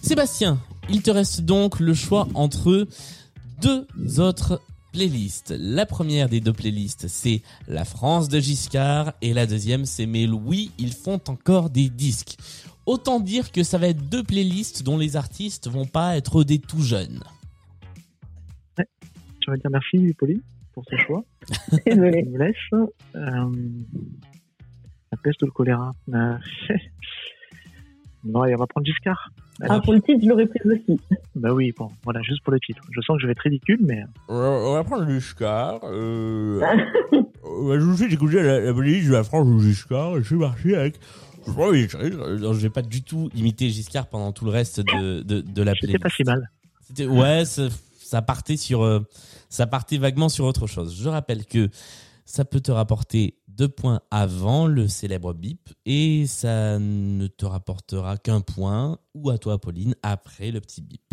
Sébastien, 0.00 0.60
il 0.88 1.02
te 1.02 1.10
reste 1.10 1.40
donc 1.40 1.80
le 1.80 1.92
choix 1.92 2.28
entre 2.34 2.86
deux 3.60 3.84
autres 4.20 4.62
playlists. 4.92 5.52
La 5.58 5.86
première 5.86 6.28
des 6.28 6.40
deux 6.40 6.52
playlists, 6.52 7.08
c'est 7.08 7.42
La 7.66 7.84
France 7.84 8.28
de 8.28 8.38
Giscard 8.38 9.14
et 9.22 9.34
la 9.34 9.48
deuxième, 9.48 9.86
c'est 9.86 10.06
Mais 10.06 10.26
Louis, 10.26 10.70
ils 10.78 10.92
font 10.92 11.20
encore 11.26 11.68
des 11.68 11.88
disques. 11.88 12.36
Autant 12.86 13.18
dire 13.18 13.50
que 13.50 13.64
ça 13.64 13.76
va 13.76 13.88
être 13.88 14.08
deux 14.08 14.22
playlists 14.22 14.84
dont 14.84 14.98
les 14.98 15.16
artistes 15.16 15.68
vont 15.68 15.86
pas 15.86 16.16
être 16.16 16.44
des 16.44 16.60
tout 16.60 16.82
jeunes. 16.82 17.24
Je 18.78 19.50
vais 19.50 19.58
dire 19.58 19.70
merci, 19.72 20.14
Pauline, 20.16 20.42
pour 20.72 20.84
ce 20.88 20.96
choix. 20.96 21.24
Désolé. 21.86 22.24
Je 22.24 22.30
me 22.30 22.38
laisse. 22.38 22.56
Euh, 22.72 23.50
la 25.12 25.18
peste 25.22 25.42
ou 25.42 25.46
le 25.46 25.52
choléra 25.52 25.92
Euh, 26.12 26.36
Non, 28.24 28.44
et 28.44 28.54
on 28.54 28.58
va 28.58 28.66
prendre 28.66 28.86
Giscard. 28.86 29.30
Ah, 29.62 29.80
pour 29.80 29.94
le 29.94 30.00
titre, 30.00 30.20
je 30.22 30.28
l'aurais 30.28 30.46
pris 30.46 30.60
aussi. 30.64 31.00
Bah 31.34 31.54
oui, 31.54 31.72
bon, 31.76 31.88
voilà, 32.04 32.20
juste 32.22 32.42
pour 32.42 32.52
le 32.52 32.60
titre. 32.60 32.82
Je 32.90 33.00
sens 33.00 33.16
que 33.16 33.22
je 33.22 33.26
vais 33.26 33.32
être 33.32 33.40
ridicule, 33.40 33.78
mais 33.80 34.04
on 34.28 34.74
va 34.74 34.84
prendre 34.84 35.08
Giscard. 35.08 35.80
Euh... 35.84 36.60
je 37.12 37.94
sais, 37.96 38.08
j'ai 38.08 38.14
écouté 38.14 38.42
la, 38.42 38.60
la 38.60 38.74
playlist 38.74 39.08
de 39.08 39.12
La 39.12 39.24
France 39.24 39.46
de 39.46 39.58
Giscard 39.58 40.16
et 40.16 40.22
je 40.22 40.26
suis 40.26 40.38
parti 40.38 40.74
avec... 40.74 41.00
Je 41.46 42.60
vais 42.60 42.70
pas 42.70 42.82
du 42.82 43.02
tout 43.02 43.30
imiter 43.34 43.70
Giscard 43.70 44.06
pendant 44.08 44.32
tout 44.32 44.44
le 44.44 44.50
reste 44.50 44.80
de, 44.80 45.22
de, 45.22 45.40
de 45.40 45.62
la 45.62 45.72
c'était 45.80 45.98
pas 45.98 46.10
si 46.10 46.22
mal. 46.22 46.50
Ouais, 46.98 47.44
ça, 47.46 47.68
ça 47.98 48.22
partait 48.22 48.56
sur 48.56 48.82
euh, 48.82 49.00
ça 49.50 49.66
partait 49.66 49.98
vaguement 49.98 50.30
sur 50.30 50.46
autre 50.46 50.66
chose. 50.66 50.96
Je 50.96 51.08
rappelle 51.08 51.44
que 51.44 51.68
ça 52.24 52.44
peut 52.44 52.60
te 52.60 52.70
rapporter 52.70 53.36
deux 53.48 53.68
points 53.68 54.00
avant 54.10 54.66
le 54.66 54.88
célèbre 54.88 55.34
bip 55.34 55.68
et 55.84 56.26
ça 56.26 56.78
ne 56.78 57.26
te 57.26 57.44
rapportera 57.44 58.16
qu'un 58.16 58.40
point 58.40 58.98
ou 59.14 59.28
à 59.28 59.36
toi 59.36 59.60
Pauline 59.60 59.94
après 60.02 60.50
le 60.50 60.60
petit 60.60 60.80
bip. 60.80 61.12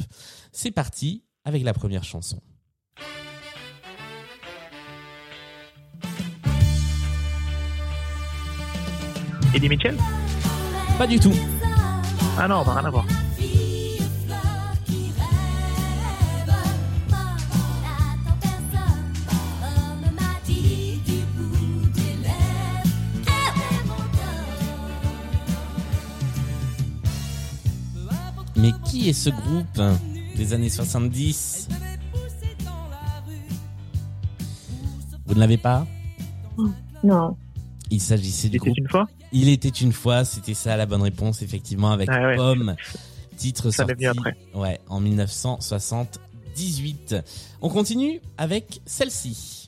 C'est 0.52 0.71
parti 0.71 1.26
avec 1.43 1.63
la 1.63 1.73
première 1.73 2.04
chanson. 2.04 2.39
Eddie 9.56 9.69
Mitchell? 9.69 9.97
Pas 10.97 11.08
du 11.08 11.19
tout. 11.19 11.34
Ah 12.38 12.47
non, 12.47 12.62
rien 12.62 12.86
à 12.86 12.89
voir. 12.91 13.06
Qui 29.08 29.12
est 29.12 29.13
ce 29.13 29.30
groupe 29.30 29.82
des 30.36 30.52
années 30.52 30.67
70 30.67 31.70
Vous 35.26 35.34
ne 35.34 35.39
l'avez 35.39 35.56
pas? 35.56 35.88
Non. 37.06 37.38
Il 37.89 38.02
s'agissait 38.02 38.50
du 38.50 38.58
groupe 38.58 38.78
une 38.78 38.89
fois? 38.89 39.08
Il 39.32 39.48
était 39.48 39.70
une 39.70 39.93
fois, 39.93 40.26
c'était 40.26 40.54
ça 40.54 40.76
la 40.76 40.86
bonne 40.86 41.04
réponse, 41.04 41.41
effectivement, 41.41 41.91
avec 41.91 42.10
Ah 42.12 42.22
ouais. 42.22 42.36
Pomme, 42.36 42.76
titre 43.38 43.72
Ça 43.72 43.88
sorti 43.88 44.08
après. 44.08 44.36
Ouais, 44.54 44.82
en 44.89 45.00
1978. 45.00 47.15
On 47.62 47.70
continue 47.70 48.20
avec 48.38 48.82
celle-ci. 48.86 49.66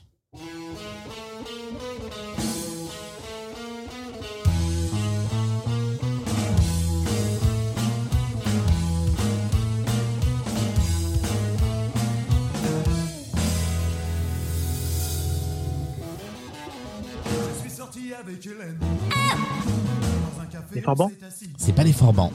Les 20.74 20.80
Forbans. 20.82 21.10
C'est 21.58 21.72
pas 21.72 21.84
les 21.84 21.92
Forbans, 21.92 22.32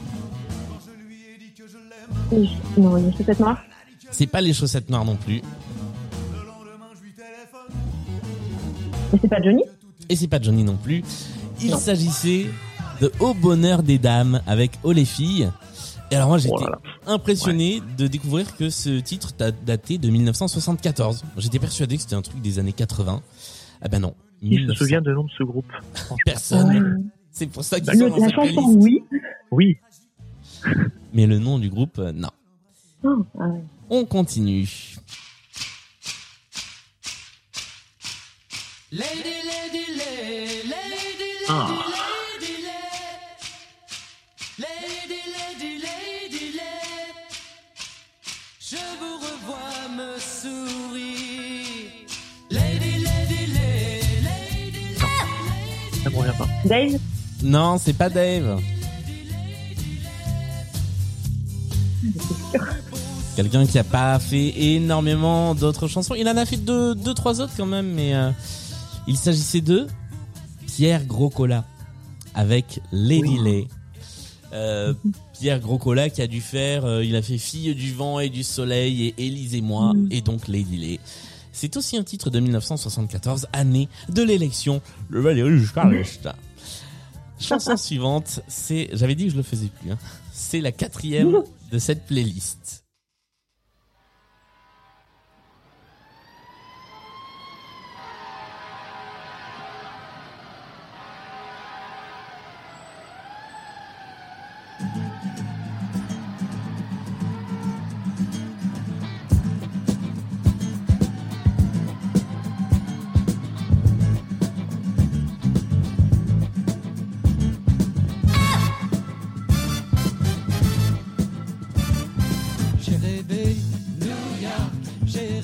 Non, 2.76 2.96
a 2.96 3.12
chaussettes 3.16 3.40
noires. 3.40 3.62
c'est 4.10 4.26
pas 4.26 4.40
les 4.40 4.52
chaussettes 4.52 4.90
noires 4.90 5.04
non 5.04 5.16
plus. 5.16 5.36
Et 9.12 9.18
c'est 9.20 9.28
pas 9.28 9.40
Johnny 9.42 9.62
et 10.08 10.14
c'est 10.16 10.28
pas 10.28 10.40
Johnny 10.40 10.62
non 10.64 10.76
plus. 10.76 11.02
Il 11.60 11.70
Non. 11.70 11.78
s'agissait 11.78 12.46
de 13.00 13.10
Au 13.20 13.34
bonheur 13.34 13.82
des 13.82 13.98
dames 13.98 14.40
avec 14.46 14.72
Oh 14.82 14.92
les 14.92 15.04
filles. 15.04 15.50
Et 16.10 16.16
alors 16.16 16.28
moi 16.28 16.38
j'étais 16.38 16.54
Oh 16.56 16.60
là 16.64 16.70
là. 17.06 17.12
impressionné 17.12 17.82
de 17.98 18.06
découvrir 18.06 18.56
que 18.56 18.70
ce 18.70 19.00
titre 19.00 19.32
datait 19.64 19.98
de 19.98 20.08
1974. 20.10 21.24
J'étais 21.38 21.58
persuadé 21.58 21.96
que 21.96 22.02
c'était 22.02 22.14
un 22.14 22.22
truc 22.22 22.40
des 22.40 22.58
années 22.58 22.72
80. 22.72 23.20
Ah 23.82 23.88
ben 23.88 24.00
non. 24.00 24.14
Qui 24.40 24.46
se 24.48 24.54
1900. 24.54 24.74
souvient 24.78 25.00
de 25.02 25.12
nom 25.12 25.24
de 25.24 25.30
ce 25.36 25.42
groupe 25.42 25.70
Personne. 26.26 27.10
C'est 27.30 27.46
pour 27.48 27.64
ça 27.64 27.80
qu'ils 27.80 27.92
Le- 27.92 27.98
sont 27.98 28.08
dans 28.08 28.16
La 28.16 28.26
cette 28.26 28.34
chanson, 28.34 28.52
playlist. 28.78 28.78
oui. 28.80 29.04
Oui, 29.50 29.76
Mais 31.14 31.26
le 31.26 31.38
nom 31.38 31.58
du 31.58 31.68
groupe, 31.70 31.98
euh, 31.98 32.12
non. 32.12 32.30
Oh, 33.04 33.24
ah 33.38 33.46
ouais. 33.48 33.60
On 33.90 34.04
continue. 34.04 34.68
Ah. 38.92 38.96
Dave 56.64 56.98
Non, 57.42 57.78
c'est 57.78 57.92
pas 57.92 58.08
Dave. 58.08 58.60
Quelqu'un 63.36 63.66
qui 63.66 63.78
a 63.78 63.84
pas 63.84 64.18
fait 64.18 64.54
énormément 64.74 65.54
d'autres 65.54 65.88
chansons. 65.88 66.14
Il 66.14 66.28
en 66.28 66.36
a 66.36 66.46
fait 66.46 66.56
deux, 66.56 66.94
deux 66.94 67.12
trois 67.12 67.40
autres 67.40 67.52
quand 67.56 67.66
même, 67.66 67.92
mais 67.92 68.14
euh, 68.14 68.30
il 69.06 69.16
s'agissait 69.16 69.60
de 69.60 69.86
Pierre 70.66 71.04
Groscola 71.04 71.64
avec 72.34 72.80
Lady 72.92 73.38
Lay. 73.42 73.66
Euh, 74.52 74.94
Pierre 75.38 75.60
Groscola 75.60 76.08
qui 76.08 76.22
a 76.22 76.26
dû 76.26 76.40
faire, 76.40 76.86
euh, 76.86 77.04
il 77.04 77.14
a 77.14 77.20
fait 77.20 77.36
Fille 77.36 77.74
du 77.74 77.92
vent 77.92 78.20
et 78.20 78.30
du 78.30 78.42
soleil 78.42 79.08
et 79.08 79.26
Élise 79.26 79.54
et 79.54 79.60
moi 79.60 79.92
et 80.10 80.22
donc 80.22 80.48
Lady 80.48 80.78
Lay. 80.78 81.00
C'est 81.58 81.74
aussi 81.78 81.96
un 81.96 82.04
titre 82.04 82.28
de 82.28 82.38
1974, 82.38 83.46
année 83.54 83.88
de 84.10 84.22
l'élection 84.22 84.82
de 85.08 85.18
Valéry 85.18 85.58
Giscard 85.58 85.88
d'Estaing. 85.88 86.34
Chanson 87.40 87.76
suivante, 87.78 88.40
c'est, 88.46 88.90
j'avais 88.92 89.14
dit 89.14 89.24
que 89.24 89.30
je 89.30 89.36
le 89.38 89.42
faisais 89.42 89.68
plus, 89.68 89.90
hein. 89.90 89.96
c'est 90.34 90.60
la 90.60 90.70
quatrième 90.70 91.42
de 91.72 91.78
cette 91.78 92.04
playlist. 92.04 92.85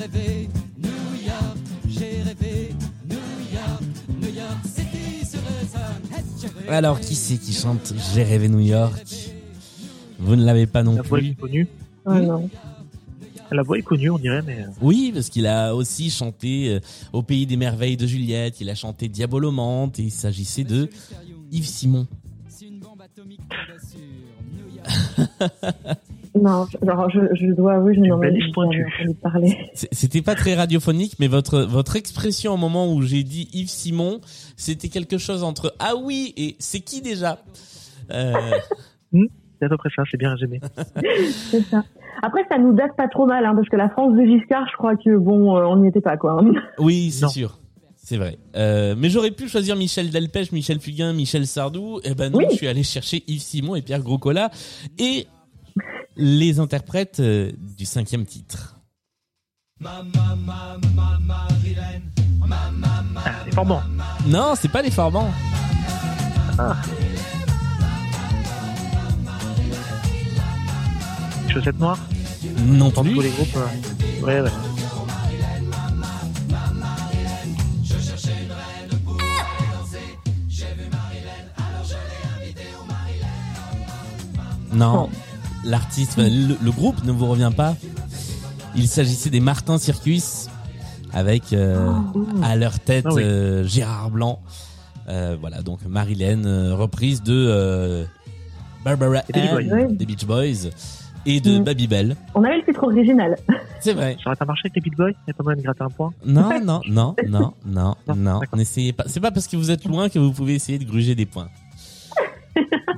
Rêvé 0.03 0.49
New 0.79 1.25
York, 1.25 1.59
j'ai 1.89 2.23
rêvé 2.23 2.75
New 3.09 3.17
York, 3.55 3.83
New 4.21 4.35
York 4.35 4.59
City 4.65 5.25
sur 5.25 5.41
le 5.41 5.67
sun. 5.67 6.17
Hey, 6.17 6.25
j'ai 6.41 6.49
rêvé 6.49 6.69
Alors, 6.69 6.99
qui 6.99 7.15
c'est 7.15 7.37
qui 7.37 7.53
chante 7.53 7.95
J'ai 8.13 8.25
rêvé 8.25 8.49
New 8.49 8.61
York? 8.61 9.01
Vous 10.19 10.35
ne 10.35 10.45
l'avez 10.45 10.67
pas 10.67 10.83
non 10.83 10.97
La 10.97 11.03
voix 11.03 11.19
plus 11.19 11.29
est 11.31 11.35
connue. 11.35 11.69
Ah 12.05 12.21
non. 12.21 12.51
La 13.53 13.63
voix 13.63 13.79
est 13.79 13.83
connue, 13.83 14.11
on 14.11 14.19
dirait, 14.19 14.43
mais 14.43 14.63
euh, 14.63 14.71
Oui, 14.81 15.13
parce 15.15 15.29
qu'il 15.29 15.47
a 15.47 15.75
aussi 15.75 16.11
chanté 16.11 16.71
euh, 16.71 16.81
Au 17.13 17.23
pays 17.23 17.47
des 17.47 17.57
merveilles 17.57 17.97
de 17.99 18.07
Juliette, 18.07 18.61
il 18.61 18.71
a 18.71 18.75
chanté 18.75 19.09
Diabolomante, 19.09 19.99
et 20.01 20.05
il 20.05 20.11
s'agissait 20.11 20.65
de 20.65 20.89
Yves 21.53 21.67
Simon. 21.67 22.07
Si 22.49 22.67
une 22.67 22.81
bombe 22.81 23.03
atomique 23.03 23.41
tombait 23.49 23.79
sur 23.79 24.01
New 24.53 24.75
York. 24.75 25.99
Non, 26.35 26.67
je- 26.71 26.79
alors 26.89 27.11
je, 27.11 27.21
je 27.35 27.53
dois 27.53 27.75
avouer, 27.75 27.95
je 27.95 28.01
n'en 28.01 28.23
ai 28.23 28.43
entendu 28.49 28.85
parler. 29.23 29.57
C'était 29.93 30.23
pas 30.23 30.35
très 30.35 30.55
radiophonique, 30.55 31.17
mais 31.19 31.29
votre 31.29 31.61
votre 31.61 31.97
expression 31.97 32.55
au 32.55 32.57
moment 32.57 32.93
où 32.93 33.03
j'ai 33.03 33.23
dit 33.23 33.49
Yves 33.53 33.69
Simon, 33.69 34.21
c'était 34.57 34.89
quelque 34.89 35.19
chose 35.19 35.43
entre 35.43 35.75
ah 35.79 35.93
oui 36.03 36.33
et 36.39 36.57
c'est 36.59 36.81
qui 36.81 37.03
déjà? 37.03 37.39
Euh, 38.11 38.33
c'est 39.13 39.67
à 39.67 39.69
peu 39.69 39.77
près 39.77 39.91
ça, 39.95 40.03
c'est 40.11 40.17
bien 40.17 40.31
résumé. 40.31 40.61
C'est 41.51 41.63
ça. 41.63 41.85
Après, 42.23 42.41
ça 42.51 42.59
nous 42.59 42.73
date 42.73 42.97
pas 42.97 43.09
trop 43.09 43.27
mal, 43.27 43.45
hein, 43.45 43.53
parce 43.55 43.69
que 43.69 43.77
la 43.77 43.89
France 43.91 44.15
de 44.15 44.25
Giscard, 44.25 44.67
je 44.71 44.77
crois 44.77 44.97
que 44.97 45.17
bon, 45.17 45.57
euh, 45.57 45.65
on 45.65 45.77
n'y 45.77 45.89
était 45.89 46.01
pas, 46.01 46.17
quoi. 46.17 46.43
Oui, 46.79 47.11
c'est 47.11 47.29
sûr. 47.29 47.59
C'est 47.97 48.17
vrai. 48.17 48.39
Euh, 48.57 48.95
mais 48.99 49.09
j'aurais 49.11 49.31
pu 49.31 49.49
choisir 49.49 49.77
Michel 49.77 50.11
Delpech, 50.11 50.51
Michel 50.53 50.81
Fugain, 50.81 51.13
Michel 51.13 51.47
Sardou. 51.47 52.01
Eh 52.05 52.15
ben 52.15 52.31
non, 52.33 52.39
Oui. 52.39 52.47
je 52.51 52.57
suis 52.57 52.67
allé 52.69 52.83
chercher 52.83 53.23
Yves 53.29 53.41
Simon 53.41 53.77
et 53.77 53.83
Pierre 53.83 54.03
Groscola 54.03 54.51
et 54.99 55.27
les 56.17 56.59
interprètes 56.59 57.21
euh, 57.21 57.53
du 57.77 57.85
cinquième 57.85 58.25
titre. 58.27 58.77
Ah, 59.85 60.03
les 63.47 63.53
Forbans. 63.53 63.83
Non, 64.27 64.55
c'est 64.57 64.69
pas 64.71 64.83
les 64.83 64.91
Forbans. 64.91 65.31
Chaussettes 71.49 71.79
noires. 71.79 71.99
Non 72.65 72.91
plus. 72.91 73.15
tous 73.15 73.21
les 73.21 73.31
groupes. 73.31 73.57
euh, 73.57 74.25
Ouais, 74.25 74.41
ouais. 74.41 74.51
Non. 84.73 85.11
L'artiste, 85.65 86.13
enfin, 86.19 86.29
le, 86.29 86.57
le 86.63 86.71
groupe 86.71 87.05
ne 87.05 87.13
vous 87.13 87.27
revient 87.27 87.53
pas. 87.57 87.77
Il 88.75 88.89
s'agissait 88.89 89.31
des 89.31 89.41
Martin 89.41 89.79
Circus 89.79 90.49
avec 91.13 91.53
euh, 91.53 91.93
à 92.43 92.57
leur 92.57 92.81
tête 92.81 93.05
Ah 93.09 93.13
oui. 93.15 93.23
euh, 93.23 93.65
Gérard 93.65 94.11
Blanc. 94.11 94.41
Euh, 95.09 95.37
voilà, 95.41 95.63
donc 95.63 95.81
Marilyn, 95.87 96.45
euh, 96.45 96.75
reprise 96.75 97.23
de 97.23 97.33
euh, 97.49 98.05
Barbara 98.85 99.21
Des 99.33 99.41
Beach 99.41 99.51
Ann 99.53 99.69
Boys. 99.69 99.93
des 99.93 100.07
Beach 100.07 100.25
Boys 100.25 100.71
et 101.27 101.41
de 101.41 101.59
Mm. 101.59 101.65
Babybel. 101.65 102.17
On 102.35 102.43
avait 102.45 102.57
le 102.59 102.65
titre 102.65 102.83
original. 102.85 103.37
C'est 103.81 103.93
vrai. 103.95 104.17
Ça 104.23 104.31
aurait 104.31 104.37
pas 104.37 104.45
marché 104.45 104.63
avec 104.67 104.75
les 104.77 104.81
Beat 104.81 104.97
Boys 104.97 105.11
Il 105.11 105.29
y 105.29 105.31
a 105.31 105.35
pas 105.35 105.43
moyen 105.45 105.59
de 105.59 105.63
gratter 105.63 105.83
un 105.85 105.89
point 105.89 106.11
Non, 106.25 106.61
non, 106.65 106.81
non, 106.89 107.15
non, 107.29 107.55
non, 107.67 107.95
Non. 108.17 108.41
N'essayez 108.55 108.93
pas. 108.93 109.05
C'est 109.07 109.21
pas 109.21 109.31
parce 109.31 109.47
que 109.49 109.57
vous 109.57 109.71
êtes 109.71 109.85
loin 109.85 110.09
que 110.09 110.19
vous 110.19 110.33
pouvez 110.33 110.55
essayer 110.55 110.79
de 110.79 110.85
gruger 110.85 111.15
des 111.15 111.27
points. 111.27 111.49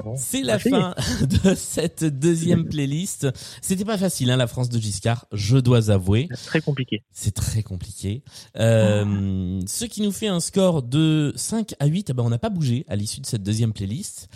Bon. 0.04 0.16
C'est 0.18 0.42
la 0.42 0.58
fin 0.58 0.94
de 1.22 1.54
cette 1.54 2.04
deuxième 2.04 2.68
playlist. 2.68 3.26
C'était 3.62 3.86
pas 3.86 3.96
facile, 3.96 4.30
hein, 4.30 4.36
la 4.36 4.46
France 4.46 4.68
de 4.68 4.78
Giscard, 4.78 5.26
je 5.32 5.56
dois 5.56 5.90
avouer. 5.90 6.28
C'est 6.34 6.46
Très 6.46 6.60
compliqué. 6.60 7.02
C'est 7.10 7.34
très 7.34 7.62
compliqué. 7.62 8.22
Euh, 8.58 9.60
Ce 9.66 9.86
qui 9.86 10.02
nous 10.02 10.12
fait 10.12 10.28
un 10.28 10.40
score 10.40 10.82
de 10.82 11.32
5 11.36 11.74
à 11.78 11.86
8. 11.86 12.10
Ah 12.10 12.12
ben, 12.12 12.22
on 12.22 12.30
n'a 12.30 12.38
pas 12.38 12.50
bougé 12.50 12.84
à 12.88 12.96
l'issue 12.96 13.20
de 13.20 13.26
cette 13.26 13.42
deuxième 13.42 13.72
playlist. 13.72 14.28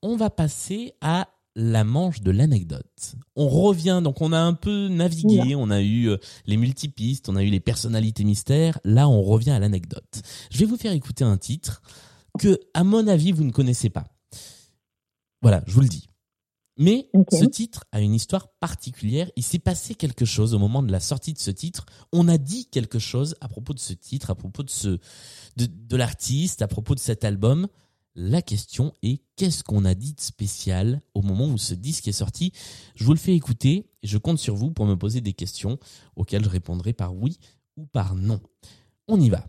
On 0.00 0.16
va 0.16 0.30
passer 0.30 0.92
à 1.00 1.28
la 1.56 1.82
manche 1.84 2.20
de 2.20 2.30
l'anecdote. 2.30 3.16
On 3.34 3.48
revient, 3.48 4.00
donc 4.04 4.20
on 4.20 4.32
a 4.32 4.38
un 4.38 4.52
peu 4.52 4.88
navigué, 4.88 5.56
on 5.56 5.70
a 5.70 5.80
eu 5.80 6.10
euh, 6.10 6.18
les 6.46 6.58
multipistes, 6.58 7.28
on 7.30 7.34
a 7.36 7.42
eu 7.42 7.48
les 7.48 7.60
personnalités 7.60 8.24
mystères. 8.24 8.78
Là, 8.84 9.08
on 9.08 9.22
revient 9.22 9.50
à 9.52 9.58
l'anecdote. 9.58 10.22
Je 10.50 10.58
vais 10.58 10.66
vous 10.66 10.76
faire 10.76 10.92
écouter 10.92 11.24
un 11.24 11.38
titre 11.38 11.82
que, 12.38 12.60
à 12.74 12.84
mon 12.84 13.08
avis, 13.08 13.32
vous 13.32 13.44
ne 13.44 13.50
connaissez 13.52 13.88
pas. 13.88 14.04
Voilà, 15.46 15.62
je 15.68 15.74
vous 15.74 15.80
le 15.80 15.86
dis. 15.86 16.08
Mais 16.76 17.08
ce 17.30 17.44
titre 17.44 17.84
a 17.92 18.00
une 18.00 18.14
histoire 18.14 18.48
particulière. 18.58 19.30
Il 19.36 19.44
s'est 19.44 19.60
passé 19.60 19.94
quelque 19.94 20.24
chose 20.24 20.54
au 20.54 20.58
moment 20.58 20.82
de 20.82 20.90
la 20.90 20.98
sortie 20.98 21.32
de 21.34 21.38
ce 21.38 21.52
titre. 21.52 21.86
On 22.12 22.26
a 22.26 22.36
dit 22.36 22.66
quelque 22.66 22.98
chose 22.98 23.36
à 23.40 23.46
propos 23.46 23.72
de 23.72 23.78
ce 23.78 23.92
titre, 23.92 24.30
à 24.30 24.34
propos 24.34 24.64
de 24.64 24.70
ce, 24.70 24.98
de, 25.56 25.66
de 25.66 25.96
l'artiste, 25.96 26.62
à 26.62 26.66
propos 26.66 26.96
de 26.96 26.98
cet 26.98 27.22
album. 27.22 27.68
La 28.16 28.42
question 28.42 28.92
est 29.04 29.22
qu'est-ce 29.36 29.62
qu'on 29.62 29.84
a 29.84 29.94
dit 29.94 30.14
de 30.14 30.20
spécial 30.20 31.00
au 31.14 31.22
moment 31.22 31.46
où 31.46 31.58
ce 31.58 31.74
disque 31.74 32.08
est 32.08 32.12
sorti? 32.12 32.50
Je 32.96 33.04
vous 33.04 33.12
le 33.12 33.20
fais 33.20 33.36
écouter 33.36 33.88
et 34.02 34.08
je 34.08 34.18
compte 34.18 34.40
sur 34.40 34.56
vous 34.56 34.72
pour 34.72 34.86
me 34.86 34.96
poser 34.96 35.20
des 35.20 35.32
questions 35.32 35.78
auxquelles 36.16 36.42
je 36.42 36.48
répondrai 36.48 36.92
par 36.92 37.14
oui 37.14 37.38
ou 37.76 37.86
par 37.86 38.16
non. 38.16 38.40
On 39.06 39.20
y 39.20 39.30
va. 39.30 39.46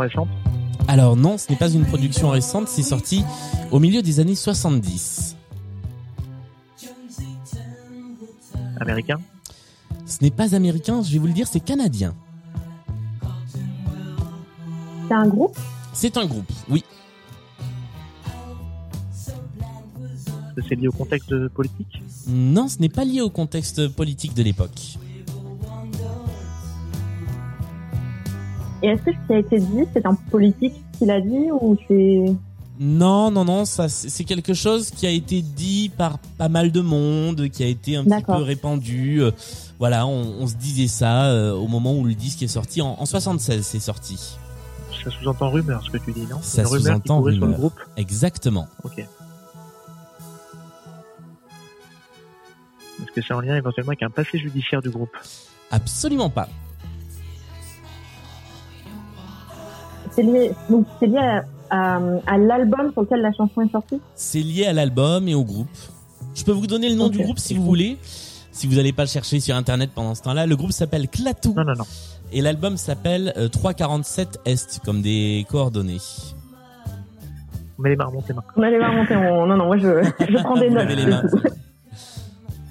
Récente. 0.00 0.28
Alors 0.88 1.16
non, 1.16 1.38
ce 1.38 1.50
n'est 1.50 1.58
pas 1.58 1.70
une 1.70 1.84
production 1.84 2.30
récente, 2.30 2.68
c'est 2.68 2.82
sorti 2.82 3.24
au 3.70 3.78
milieu 3.78 4.02
des 4.02 4.18
années 4.18 4.34
70. 4.34 5.36
Américain. 8.80 9.20
Ce 10.06 10.18
n'est 10.22 10.30
pas 10.30 10.54
américain, 10.54 11.02
je 11.02 11.12
vais 11.12 11.18
vous 11.18 11.28
le 11.28 11.32
dire, 11.32 11.46
c'est 11.46 11.60
canadien. 11.60 12.14
C'est 15.06 15.14
un 15.14 15.28
groupe 15.28 15.58
C'est 15.92 16.16
un 16.16 16.26
groupe, 16.26 16.50
oui. 16.68 16.84
Est-ce 20.48 20.54
que 20.56 20.62
c'est 20.68 20.74
lié 20.74 20.88
au 20.88 20.92
contexte 20.92 21.48
politique? 21.48 22.02
Non, 22.26 22.68
ce 22.68 22.78
n'est 22.78 22.88
pas 22.88 23.04
lié 23.04 23.20
au 23.20 23.30
contexte 23.30 23.88
politique 23.88 24.34
de 24.34 24.42
l'époque. 24.42 24.98
Et 28.82 28.88
est-ce 28.88 29.02
que 29.02 29.10
ce 29.12 29.26
qui 29.26 29.32
a 29.34 29.38
été 29.38 29.58
dit, 29.60 29.84
c'est 29.92 30.06
un 30.06 30.14
politique 30.14 30.74
qui 30.98 31.06
l'a 31.06 31.20
dit 31.20 31.50
ou 31.60 31.76
c'est... 31.86 32.24
Non, 32.82 33.30
non, 33.30 33.44
non, 33.44 33.66
ça 33.66 33.90
c'est 33.90 34.24
quelque 34.24 34.54
chose 34.54 34.90
qui 34.90 35.06
a 35.06 35.10
été 35.10 35.42
dit 35.42 35.90
par 35.94 36.18
pas 36.38 36.48
mal 36.48 36.72
de 36.72 36.80
monde, 36.80 37.48
qui 37.50 37.62
a 37.62 37.66
été 37.66 37.96
un 37.96 38.04
petit 38.04 38.24
peu 38.24 38.42
répandu. 38.42 39.22
Euh, 39.22 39.32
Voilà, 39.78 40.06
on, 40.06 40.36
on 40.40 40.46
se 40.46 40.54
disait 40.54 40.88
ça 40.88 41.26
euh, 41.26 41.52
au 41.52 41.68
moment 41.68 41.94
où 41.94 42.04
le 42.06 42.14
disque 42.14 42.42
est 42.42 42.48
sorti. 42.48 42.80
En, 42.80 42.96
en 42.98 43.04
76, 43.04 43.66
c'est 43.66 43.80
sorti. 43.80 44.38
Ça 45.04 45.10
sous-entend 45.10 45.50
rumeur, 45.50 45.82
ce 45.84 45.90
que 45.90 45.98
tu 45.98 46.12
dis, 46.12 46.26
non? 46.26 46.38
Ça 46.40 46.62
rumeur 46.62 46.80
sous-entend 46.80 47.18
courait 47.18 47.32
sur 47.32 47.40
le 47.40 47.46
rumeur. 47.48 47.58
groupe? 47.60 47.80
Exactement. 47.98 48.66
Ok. 48.82 48.98
Est-ce 53.02 53.12
que 53.14 53.20
c'est 53.22 53.34
en 53.34 53.40
lien 53.40 53.56
éventuellement 53.56 53.90
avec 53.90 54.02
un 54.02 54.10
passé 54.10 54.38
judiciaire 54.38 54.80
du 54.82 54.88
groupe? 54.90 55.16
Absolument 55.70 56.30
pas. 56.30 56.48
C'est 60.12 60.22
lié, 60.22 60.52
donc 60.68 60.86
c'est 60.98 61.06
lié 61.06 61.18
à, 61.18 61.44
à- 61.70 62.00
à 62.26 62.38
l'album 62.38 62.92
sur 62.92 63.02
lequel 63.02 63.20
la 63.20 63.32
chanson 63.32 63.60
est 63.62 63.70
sortie? 63.70 64.00
C'est 64.14 64.40
lié 64.40 64.66
à 64.66 64.72
l'album 64.72 65.28
et 65.28 65.34
au 65.34 65.44
groupe. 65.44 65.68
Je 66.34 66.44
peux 66.44 66.52
vous 66.52 66.66
donner 66.66 66.88
le 66.88 66.94
nom 66.96 67.08
du 67.08 67.18
groupe 67.22 67.38
si 67.38 67.54
vous 67.54 67.64
voulez. 67.64 67.96
Si 68.52 68.66
vous 68.66 68.74
n'allez 68.74 68.92
pas 68.92 69.02
le 69.04 69.08
chercher 69.08 69.40
sur 69.40 69.54
internet 69.56 69.90
pendant 69.94 70.14
ce 70.14 70.22
temps-là, 70.22 70.46
le 70.46 70.56
groupe 70.56 70.72
s'appelle 70.72 71.08
Clatou 71.08 71.54
Non, 71.56 71.64
non, 71.64 71.74
non. 71.78 71.84
et 72.32 72.40
l'album 72.42 72.76
s'appelle 72.76 73.32
euh, 73.36 73.48
347 73.48 74.40
Est 74.44 74.80
comme 74.84 75.00
des 75.02 75.46
coordonnées. 75.48 75.98
On 77.78 77.82
met 77.82 77.90
les 77.90 77.96
mains, 77.96 78.04
remontez 78.06 78.28
les 78.28 78.34
mains. 78.34 78.44
On 78.56 78.62
allait 78.62 78.78
voir 78.78 78.92
monter. 78.92 79.16
On... 79.16 79.46
Non, 79.46 79.56
non, 79.56 79.66
moi 79.66 79.78
je, 79.78 80.02
je 80.28 80.42
prends 80.42 80.58
des 80.58 80.68
notes. 80.70 80.88
les 80.90 81.06
mains. 81.06 81.22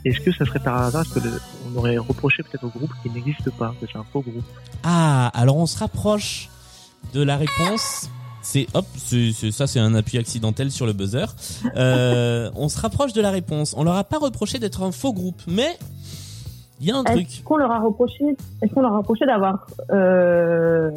Est-ce 0.05 0.19
que 0.21 0.31
ça 0.31 0.45
serait 0.45 0.59
par 0.59 0.77
hasard 0.83 1.05
que 1.13 1.19
le- 1.19 1.41
on 1.73 1.77
aurait 1.79 1.97
reproché 1.97 2.43
peut-être 2.43 2.63
au 2.65 2.69
groupe 2.69 2.91
qui 3.03 3.09
n'existe 3.09 3.49
pas, 3.57 3.73
que 3.81 3.87
c'est 3.91 3.97
un 3.97 4.05
faux 4.13 4.21
groupe? 4.21 4.43
Ah, 4.83 5.27
alors 5.33 5.57
on 5.57 5.65
se 5.65 5.77
rapproche 5.79 6.49
de 7.13 7.21
la 7.21 7.37
réponse. 7.37 8.09
C'est 8.41 8.67
hop, 8.73 8.85
ça 9.51 9.67
c'est 9.67 9.79
un 9.79 9.93
appui 9.95 10.17
accidentel 10.17 10.71
sur 10.71 10.85
le 10.85 10.93
buzzer. 10.93 11.25
Euh, 11.75 12.49
on 12.55 12.69
se 12.69 12.79
rapproche 12.79 13.13
de 13.13 13.21
la 13.21 13.31
réponse. 13.31 13.75
On 13.77 13.83
leur 13.83 13.95
a 13.95 14.03
pas 14.03 14.17
reproché 14.17 14.59
d'être 14.59 14.81
un 14.81 14.91
faux 14.91 15.13
groupe, 15.13 15.41
mais 15.47 15.77
il 16.79 16.87
y 16.87 16.91
a 16.91 16.97
un 16.97 17.03
truc. 17.03 17.41
qu'on 17.43 17.57
leur 17.57 17.71
a 17.71 17.79
reproché, 17.79 18.23
est-ce 18.61 18.73
qu'on 18.73 18.81
leur 18.81 18.93
a 18.93 18.97
reproché 18.99 19.25
d'avoir, 19.25 19.67
euh, 19.91 20.89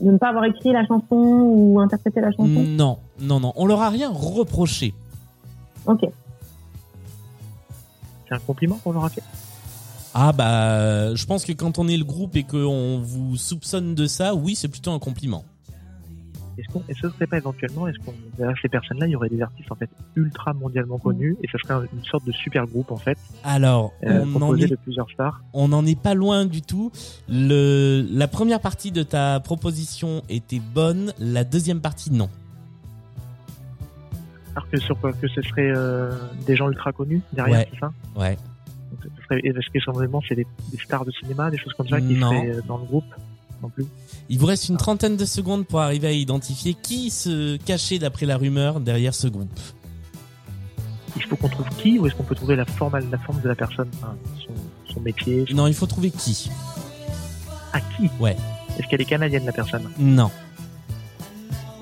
de 0.00 0.10
ne 0.10 0.18
pas 0.18 0.30
avoir 0.30 0.44
écrit 0.44 0.72
la 0.72 0.84
chanson 0.86 1.14
ou 1.16 1.78
interprété 1.80 2.20
la 2.20 2.32
chanson? 2.32 2.46
Non, 2.48 2.98
non, 3.20 3.38
non, 3.38 3.52
on 3.54 3.66
leur 3.66 3.80
a 3.80 3.90
rien 3.90 4.10
reproché. 4.12 4.92
Ok. 5.86 6.00
C'est 8.28 8.34
un 8.34 8.38
compliment 8.40 8.78
qu'on 8.82 8.92
leur 8.92 9.04
a 9.04 9.08
fait? 9.08 9.22
Ah 10.14 10.32
bah, 10.32 11.14
je 11.14 11.26
pense 11.26 11.44
que 11.44 11.52
quand 11.52 11.78
on 11.78 11.88
est 11.88 11.96
le 11.96 12.04
groupe 12.04 12.36
et 12.36 12.44
qu'on 12.44 13.00
vous 13.00 13.36
soupçonne 13.36 13.94
de 13.96 14.06
ça, 14.06 14.34
oui, 14.34 14.54
c'est 14.54 14.68
plutôt 14.68 14.92
un 14.92 14.98
compliment. 15.00 15.44
Est-ce 16.56 16.68
qu'on, 16.72 16.82
est-ce 16.88 17.00
que 17.02 17.08
ce 17.08 17.14
serait 17.16 17.26
pas 17.26 17.38
éventuellement, 17.38 17.88
est-ce 17.88 17.98
qu'on, 17.98 18.14
derrière 18.38 18.56
ces 18.62 18.68
personnes-là, 18.68 19.08
il 19.08 19.10
y 19.10 19.16
aurait 19.16 19.28
des 19.28 19.42
artistes 19.42 19.72
en 19.72 19.74
fait 19.74 19.90
ultra 20.14 20.52
mondialement 20.52 20.98
connus 20.98 21.36
et 21.42 21.48
ça 21.48 21.58
serait 21.58 21.74
un- 21.74 21.86
une 21.92 22.04
sorte 22.04 22.24
de 22.24 22.30
super 22.30 22.64
groupe 22.68 22.92
en 22.92 22.96
fait, 22.96 23.18
Alors, 23.42 23.92
euh, 24.04 24.24
on 24.36 24.40
en 24.40 24.56
est 24.56 24.68
de 24.68 24.76
plusieurs 24.76 25.10
stars. 25.10 25.40
on 25.52 25.66
n'en 25.66 25.84
est 25.84 26.00
pas 26.00 26.14
loin 26.14 26.44
du 26.46 26.62
tout. 26.62 26.92
Le, 27.28 28.06
la 28.08 28.28
première 28.28 28.60
partie 28.60 28.92
de 28.92 29.02
ta 29.02 29.40
proposition 29.40 30.22
était 30.28 30.60
bonne, 30.60 31.12
la 31.18 31.42
deuxième 31.42 31.80
partie 31.80 32.12
non. 32.12 32.28
Alors 34.54 34.70
que 34.70 34.78
sur 34.78 34.96
quoi 35.00 35.12
que 35.12 35.26
ce 35.26 35.42
serait 35.42 35.72
euh, 35.74 36.12
des 36.46 36.54
gens 36.54 36.68
ultra 36.68 36.92
connus 36.92 37.20
derrière, 37.32 37.58
Ouais. 37.58 37.68
c'est 37.72 37.80
ça? 37.80 37.92
Ouais. 38.14 38.38
Est-ce 39.02 39.70
que 39.70 39.78
c'est 40.28 40.34
des, 40.34 40.46
des 40.72 40.78
stars 40.78 41.04
de 41.04 41.10
cinéma, 41.12 41.50
des 41.50 41.58
choses 41.58 41.72
comme 41.74 41.88
ça 41.88 42.00
qui 42.00 42.18
seraient 42.18 42.50
euh, 42.50 42.60
dans 42.66 42.78
le 42.78 42.84
groupe 42.84 43.04
non 43.62 43.68
plus 43.68 43.86
Il 44.28 44.38
vous 44.38 44.46
reste 44.46 44.68
une 44.68 44.76
trentaine 44.76 45.16
de 45.16 45.24
secondes 45.24 45.66
pour 45.66 45.80
arriver 45.80 46.08
à 46.08 46.12
identifier 46.12 46.74
qui 46.74 47.10
se 47.10 47.56
cachait 47.58 47.98
d'après 47.98 48.26
la 48.26 48.36
rumeur 48.36 48.80
derrière 48.80 49.14
ce 49.14 49.28
groupe. 49.28 49.58
Il 51.16 51.22
faut 51.22 51.36
qu'on 51.36 51.48
trouve 51.48 51.68
qui 51.78 51.98
ou 51.98 52.06
est-ce 52.06 52.14
qu'on 52.14 52.24
peut 52.24 52.34
trouver 52.34 52.56
la 52.56 52.64
forme, 52.64 52.98
la 53.10 53.18
forme 53.18 53.40
de 53.40 53.48
la 53.48 53.54
personne, 53.54 53.88
son, 54.44 54.92
son 54.92 55.00
métier, 55.00 55.44
son- 55.48 55.54
Non, 55.56 55.66
il 55.68 55.74
faut 55.74 55.86
trouver 55.86 56.10
qui. 56.10 56.50
à 57.72 57.80
qui? 57.80 58.10
Ouais. 58.20 58.36
Est-ce 58.78 58.88
qu'elle 58.88 59.00
est 59.00 59.04
canadienne 59.06 59.44
la 59.46 59.52
personne? 59.52 59.88
Non. 59.98 60.30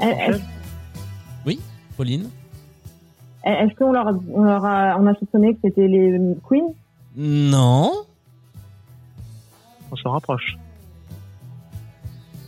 Est-ce 0.01 0.39
Pauline? 1.97 2.29
est-ce 3.45 3.75
qu'on 3.77 3.93
leur, 3.93 4.07
on 4.33 4.43
leur 4.45 4.65
a, 4.65 4.97
on 4.99 5.07
a 5.07 5.15
soupçonné 5.15 5.53
que 5.55 5.61
c'était 5.65 5.89
les 5.89 6.19
Queens? 6.49 6.73
Non. 7.17 8.07
On 9.91 9.97
s'en 9.97 10.11
rapproche. 10.11 10.57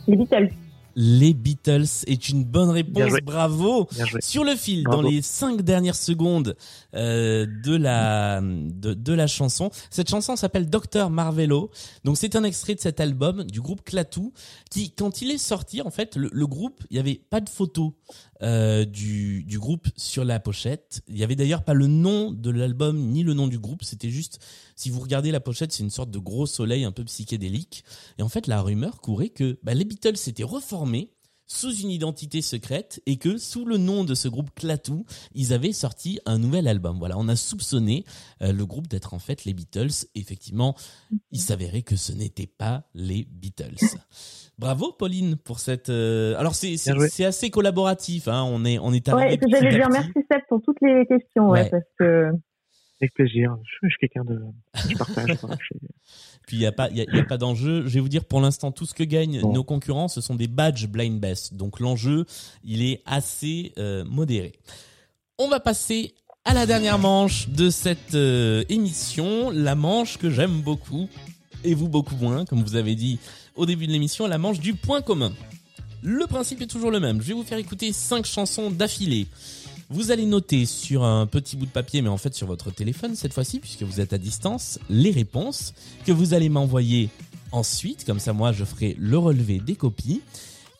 Les 0.07 0.15
Beatles 0.15 0.49
Les 0.95 1.33
Beatles 1.33 1.85
est 2.07 2.29
une 2.29 2.45
bonne 2.45 2.69
réponse, 2.69 3.11
bravo. 3.23 3.87
Bien. 3.91 4.05
Sur 4.21 4.43
le 4.45 4.55
fil, 4.55 4.83
Bravo. 4.83 5.01
dans 5.01 5.09
les 5.09 5.21
cinq 5.21 5.61
dernières 5.61 5.95
secondes 5.95 6.55
euh, 6.93 7.45
de 7.63 7.75
la 7.75 8.41
de, 8.41 8.93
de 8.93 9.13
la 9.13 9.27
chanson, 9.27 9.71
cette 9.89 10.09
chanson 10.09 10.35
s'appelle 10.35 10.69
Docteur 10.69 11.09
Marvelo. 11.09 11.69
Donc 12.05 12.17
c'est 12.17 12.35
un 12.35 12.43
extrait 12.45 12.75
de 12.75 12.79
cet 12.79 12.99
album 12.99 13.43
du 13.43 13.59
groupe 13.61 13.83
Clatou, 13.83 14.31
qui 14.71 14.91
quand 14.91 15.21
il 15.21 15.31
est 15.31 15.37
sorti, 15.37 15.81
en 15.81 15.91
fait, 15.91 16.15
le, 16.15 16.29
le 16.31 16.47
groupe, 16.47 16.81
il 16.89 16.97
y 16.97 16.99
avait 16.99 17.21
pas 17.29 17.41
de 17.41 17.49
photo 17.49 17.95
euh, 18.41 18.85
du 18.85 19.43
du 19.43 19.59
groupe 19.59 19.87
sur 19.97 20.23
la 20.23 20.39
pochette. 20.39 21.01
Il 21.07 21.17
y 21.17 21.23
avait 21.23 21.35
d'ailleurs 21.35 21.63
pas 21.63 21.73
le 21.73 21.87
nom 21.87 22.31
de 22.31 22.51
l'album 22.51 22.97
ni 22.97 23.23
le 23.23 23.33
nom 23.33 23.47
du 23.47 23.59
groupe. 23.59 23.83
C'était 23.83 24.09
juste, 24.09 24.39
si 24.75 24.89
vous 24.89 24.99
regardez 24.99 25.31
la 25.31 25.39
pochette, 25.39 25.71
c'est 25.71 25.83
une 25.83 25.89
sorte 25.89 26.11
de 26.11 26.19
gros 26.19 26.45
soleil 26.45 26.83
un 26.83 26.91
peu 26.91 27.03
psychédélique. 27.05 27.83
Et 28.17 28.23
en 28.23 28.29
fait, 28.29 28.47
la 28.47 28.61
rumeur 28.61 29.01
courait 29.01 29.29
que 29.29 29.57
bah, 29.63 29.73
les 29.73 29.85
Beatles 29.85 30.17
s'étaient 30.17 30.43
reformés 30.43 31.11
sous 31.47 31.75
une 31.75 31.91
identité 31.91 32.41
secrète 32.41 33.03
et 33.05 33.17
que 33.17 33.37
sous 33.37 33.65
le 33.65 33.77
nom 33.77 34.03
de 34.03 34.15
ce 34.15 34.27
groupe 34.27 34.49
Clatou, 34.55 35.05
ils 35.35 35.53
avaient 35.53 35.73
sorti 35.73 36.19
un 36.25 36.39
nouvel 36.39 36.67
album. 36.67 36.97
Voilà, 36.97 37.19
on 37.19 37.27
a 37.27 37.35
soupçonné 37.35 38.03
euh, 38.41 38.51
le 38.51 38.65
groupe 38.65 38.87
d'être 38.87 39.13
en 39.13 39.19
fait 39.19 39.45
les 39.45 39.53
Beatles. 39.53 40.07
Effectivement, 40.15 40.75
il 41.31 41.39
s'avérait 41.39 41.83
que 41.83 41.95
ce 41.95 42.13
n'était 42.13 42.47
pas 42.47 42.85
les 42.95 43.27
Beatles. 43.29 43.75
Bravo 44.57 44.91
Pauline 44.93 45.35
pour 45.35 45.59
cette. 45.59 45.89
euh, 45.89 46.35
Alors 46.39 46.55
c'est 46.55 47.23
assez 47.25 47.51
collaboratif. 47.51 48.27
Hein. 48.27 48.43
On 48.47 48.65
est 48.65 48.79
on 48.79 48.91
est 48.91 49.07
Ouais, 49.09 49.13
arrivé 49.21 49.33
et 49.35 49.37
que 49.37 49.45
j'allais 49.51 49.69
dire 49.75 49.89
merci 49.91 50.11
Seb 50.31 50.41
pour 50.49 50.61
toutes 50.63 50.81
les 50.81 51.05
questions, 51.05 51.49
ouais, 51.49 51.61
Ouais. 51.63 51.69
parce 51.69 51.83
que 51.99 52.31
Avec 53.01 53.13
plaisir. 53.13 53.57
Je, 53.81 53.87
suis 53.89 53.97
quelqu'un 53.99 54.23
de, 54.23 54.41
je 54.89 54.95
partage. 54.97 55.37
quoi. 55.39 55.49
Puis 56.47 56.57
il 56.57 56.61
y 56.61 56.65
a 56.65 56.71
pas 56.71 56.89
il 56.89 56.97
y 56.97 57.01
a, 57.01 57.05
il 57.11 57.15
y 57.17 57.19
a 57.19 57.25
pas 57.25 57.37
d'enjeu. 57.37 57.83
Je 57.87 57.93
vais 57.95 57.99
vous 57.99 58.09
dire 58.09 58.23
pour 58.23 58.39
l'instant 58.39 58.71
tout 58.71 58.85
ce 58.85 58.93
que 58.93 59.03
gagnent 59.03 59.41
Bon. 59.41 59.51
nos 59.53 59.63
concurrents, 59.63 60.07
ce 60.07 60.21
sont 60.21 60.35
des 60.35 60.47
badges 60.47 60.87
blind 60.87 61.19
best. 61.19 61.55
Donc 61.55 61.79
l'enjeu, 61.79 62.25
il 62.63 62.83
est 62.83 63.01
assez 63.05 63.73
euh, 63.77 64.05
modéré. 64.05 64.53
On 65.37 65.49
va 65.49 65.59
passer 65.59 66.13
à 66.45 66.53
la 66.53 66.65
dernière 66.65 66.99
manche 66.99 67.49
de 67.49 67.69
cette 67.69 68.13
euh, 68.15 68.63
émission, 68.69 69.49
la 69.49 69.75
manche 69.75 70.17
que 70.17 70.29
j'aime 70.29 70.61
beaucoup 70.61 71.09
et 71.63 71.73
vous 71.73 71.89
beaucoup 71.89 72.15
moins, 72.15 72.45
comme 72.45 72.61
vous 72.63 72.75
avez 72.75 72.95
dit 72.95 73.19
au 73.55 73.65
début 73.65 73.87
de 73.87 73.91
l'émission, 73.91 74.27
la 74.27 74.37
manche 74.37 74.59
du 74.59 74.75
point 74.75 75.01
commun. 75.01 75.33
Le 76.03 76.27
principe 76.27 76.61
est 76.61 76.67
toujours 76.67 76.91
le 76.91 76.99
même. 76.99 77.21
Je 77.21 77.27
vais 77.29 77.33
vous 77.33 77.43
faire 77.43 77.57
écouter 77.57 77.91
cinq 77.91 78.25
chansons 78.25 78.69
d'affilée. 78.69 79.27
Vous 79.89 80.11
allez 80.11 80.25
noter 80.25 80.65
sur 80.65 81.03
un 81.03 81.27
petit 81.27 81.55
bout 81.55 81.67
de 81.67 81.71
papier, 81.71 82.01
mais 82.01 82.09
en 82.09 82.17
fait 82.17 82.33
sur 82.33 82.47
votre 82.47 82.71
téléphone 82.71 83.15
cette 83.15 83.33
fois-ci, 83.33 83.59
puisque 83.59 83.83
vous 83.83 84.01
êtes 84.01 84.13
à 84.13 84.17
distance, 84.17 84.79
les 84.89 85.11
réponses 85.11 85.73
que 86.05 86.11
vous 86.11 86.33
allez 86.33 86.49
m'envoyer 86.49 87.09
ensuite. 87.51 88.03
Comme 88.05 88.19
ça, 88.19 88.33
moi, 88.33 88.51
je 88.51 88.65
ferai 88.65 88.95
le 88.99 89.17
relevé 89.17 89.59
des 89.59 89.75
copies. 89.75 90.21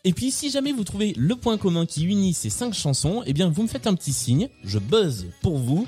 Et 0.04 0.14
puis, 0.14 0.32
si 0.32 0.50
jamais 0.50 0.72
vous 0.72 0.84
trouvez 0.84 1.14
le 1.18 1.36
point 1.36 1.58
commun 1.58 1.86
qui 1.86 2.04
unit 2.04 2.34
ces 2.34 2.50
cinq 2.50 2.74
chansons, 2.74 3.24
eh 3.26 3.34
bien, 3.34 3.50
vous 3.50 3.64
me 3.64 3.68
faites 3.68 3.88
un 3.88 3.96
petit 3.96 4.14
signe, 4.14 4.50
je 4.64 4.78
buzz 4.78 5.28
pour 5.42 5.58
vous, 5.58 5.88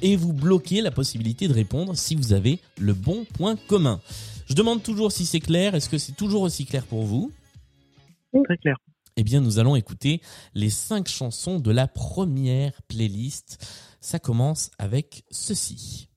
et 0.00 0.16
vous 0.16 0.32
bloquez 0.32 0.80
la 0.80 0.90
possibilité 0.90 1.48
de 1.48 1.54
répondre 1.54 1.96
si 1.96 2.14
vous 2.14 2.32
avez 2.32 2.60
le 2.78 2.94
bon 2.94 3.26
point 3.34 3.56
commun. 3.68 4.00
Je 4.46 4.54
demande 4.54 4.82
toujours 4.82 5.12
si 5.12 5.26
c'est 5.26 5.40
clair. 5.40 5.74
Est-ce 5.74 5.88
que 5.88 5.98
c'est 5.98 6.16
toujours 6.16 6.42
aussi 6.42 6.64
clair 6.64 6.84
pour 6.86 7.04
vous? 7.04 7.30
Très 8.44 8.56
clair. 8.56 8.76
Eh 9.20 9.24
bien, 9.24 9.40
nous 9.40 9.58
allons 9.58 9.74
écouter 9.74 10.22
les 10.54 10.70
cinq 10.70 11.08
chansons 11.08 11.58
de 11.58 11.72
la 11.72 11.88
première 11.88 12.80
playlist. 12.82 13.66
Ça 14.00 14.20
commence 14.20 14.70
avec 14.78 15.24
ceci. 15.32 16.08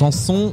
pass 0.00 0.28
on 0.28 0.50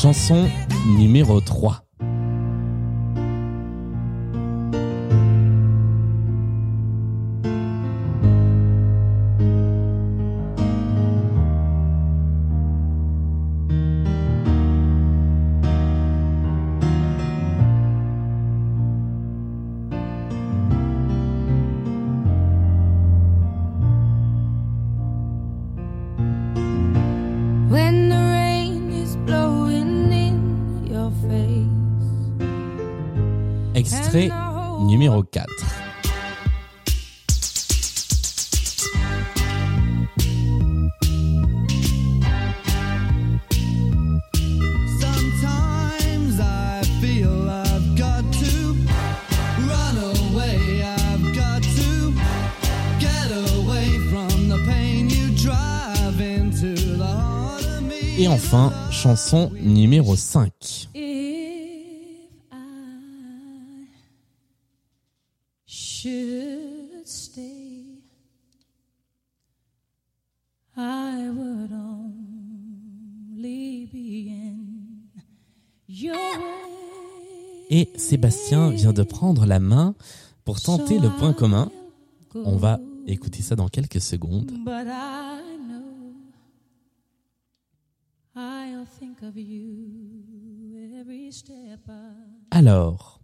Chanson 0.00 0.48
numéro 0.96 1.40
3. 1.40 1.89
Heart 57.02 57.64
of 57.64 57.82
me. 57.82 58.22
Et 58.22 58.28
enfin, 58.28 58.72
chanson 58.90 59.50
numéro 59.60 60.16
5. 60.16 60.50
Sébastien 78.10 78.70
vient 78.70 78.92
de 78.92 79.04
prendre 79.04 79.46
la 79.46 79.60
main 79.60 79.94
pour 80.44 80.60
tenter 80.60 80.98
le 80.98 81.10
point 81.10 81.32
commun. 81.32 81.70
On 82.34 82.56
va 82.56 82.80
écouter 83.06 83.40
ça 83.40 83.54
dans 83.54 83.68
quelques 83.68 84.00
secondes. 84.00 84.50
Alors, 92.50 93.20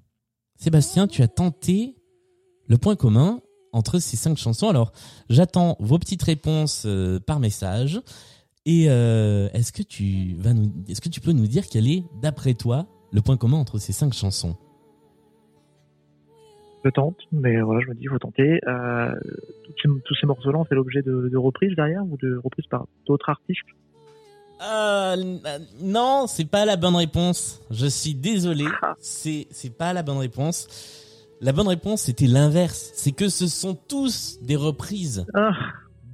Sébastien, 0.54 1.08
tu 1.08 1.20
as 1.20 1.26
tenté 1.26 1.96
le 2.68 2.78
point 2.78 2.94
commun 2.94 3.40
entre 3.72 3.98
ces 3.98 4.16
cinq 4.16 4.36
chansons. 4.36 4.68
Alors, 4.68 4.92
j'attends 5.28 5.76
vos 5.80 5.98
petites 5.98 6.22
réponses 6.22 6.84
euh, 6.86 7.18
par 7.18 7.40
message. 7.40 8.00
Et 8.66 8.88
euh, 8.88 9.48
est-ce 9.52 9.72
que 9.72 9.82
tu 9.82 10.36
vas 10.38 10.54
nous, 10.54 10.72
est-ce 10.86 11.00
que 11.00 11.08
tu 11.08 11.20
peux 11.20 11.32
nous 11.32 11.48
dire 11.48 11.66
quel 11.66 11.88
est, 11.88 12.04
d'après 12.22 12.54
toi, 12.54 12.86
le 13.10 13.20
point 13.20 13.36
commun 13.36 13.56
entre 13.56 13.80
ces 13.80 13.92
cinq 13.92 14.14
chansons? 14.14 14.54
Je 16.86 16.90
tente, 16.92 17.16
mais 17.32 17.60
voilà, 17.60 17.80
je 17.80 17.88
me 17.88 17.94
dis, 17.94 18.02
il 18.04 18.10
faut 18.10 18.18
tenter. 18.20 18.60
Euh, 18.68 19.12
tous 19.64 19.74
ces, 19.82 20.00
tous 20.04 20.14
ces 20.20 20.26
morceaux-là, 20.26 20.62
c'est 20.68 20.76
l'objet 20.76 21.02
de, 21.02 21.28
de 21.28 21.36
reprises 21.36 21.74
derrière 21.74 22.04
ou 22.04 22.16
de 22.16 22.36
reprises 22.36 22.66
par 22.66 22.86
d'autres 23.06 23.28
artistes? 23.28 23.66
Euh, 24.62 25.16
non, 25.82 26.26
c'est 26.28 26.48
pas 26.48 26.64
la 26.64 26.76
bonne 26.76 26.94
réponse. 26.94 27.60
Je 27.72 27.86
suis 27.86 28.14
désolé. 28.14 28.66
C'est 29.00 29.48
c'est 29.50 29.76
pas 29.76 29.92
la 29.92 30.04
bonne 30.04 30.18
réponse. 30.18 30.68
La 31.40 31.52
bonne 31.52 31.66
réponse 31.66 32.02
c'était 32.02 32.28
l'inverse. 32.28 32.92
C'est 32.94 33.12
que 33.12 33.28
ce 33.28 33.48
sont 33.48 33.74
tous 33.74 34.38
des 34.42 34.56
reprises 34.56 35.26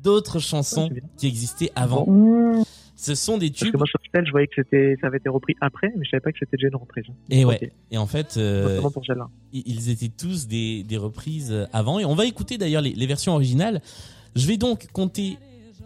d'autres 0.03 0.39
chansons 0.39 0.89
qui 1.19 1.29
existaient 1.29 1.71
avant. 1.77 2.07
Ce 3.03 3.17
sont 3.17 3.37
des 3.37 3.51
Parce 3.51 3.61
que 3.61 3.67
tubes. 3.67 3.77
moi, 3.77 3.87
sur 3.87 3.99
Stel, 4.09 4.25
je 4.25 4.31
voyais 4.31 4.47
que 4.47 4.55
c'était, 4.57 4.97
ça 5.01 5.09
avait 5.09 5.19
été 5.19 5.29
repris 5.29 5.57
après, 5.61 5.93
mais 5.97 6.05
je 6.05 6.11
savais 6.11 6.21
pas 6.21 6.31
que 6.31 6.39
c'était 6.39 6.57
déjà 6.57 6.69
une 6.69 6.77
reprise. 6.77 7.05
Et 7.31 7.45
ouais. 7.45 7.73
Et 7.91 7.99
en 7.99 8.07
fait, 8.07 8.37
euh, 8.37 8.81
pour 8.81 9.03
ils 9.53 9.91
étaient 9.91 10.09
tous 10.09 10.47
des, 10.47 10.85
des 10.85 10.97
reprises 10.97 11.51
euh, 11.51 11.67
avant. 11.73 11.99
Et 11.99 12.05
on 12.05 12.15
va 12.15 12.27
écouter 12.27 12.59
d'ailleurs 12.59 12.83
les, 12.83 12.93
les 12.93 13.07
versions 13.07 13.33
originales. 13.35 13.83
Je 14.37 14.47
vais 14.47 14.57
donc 14.57 14.87
compter 14.93 15.37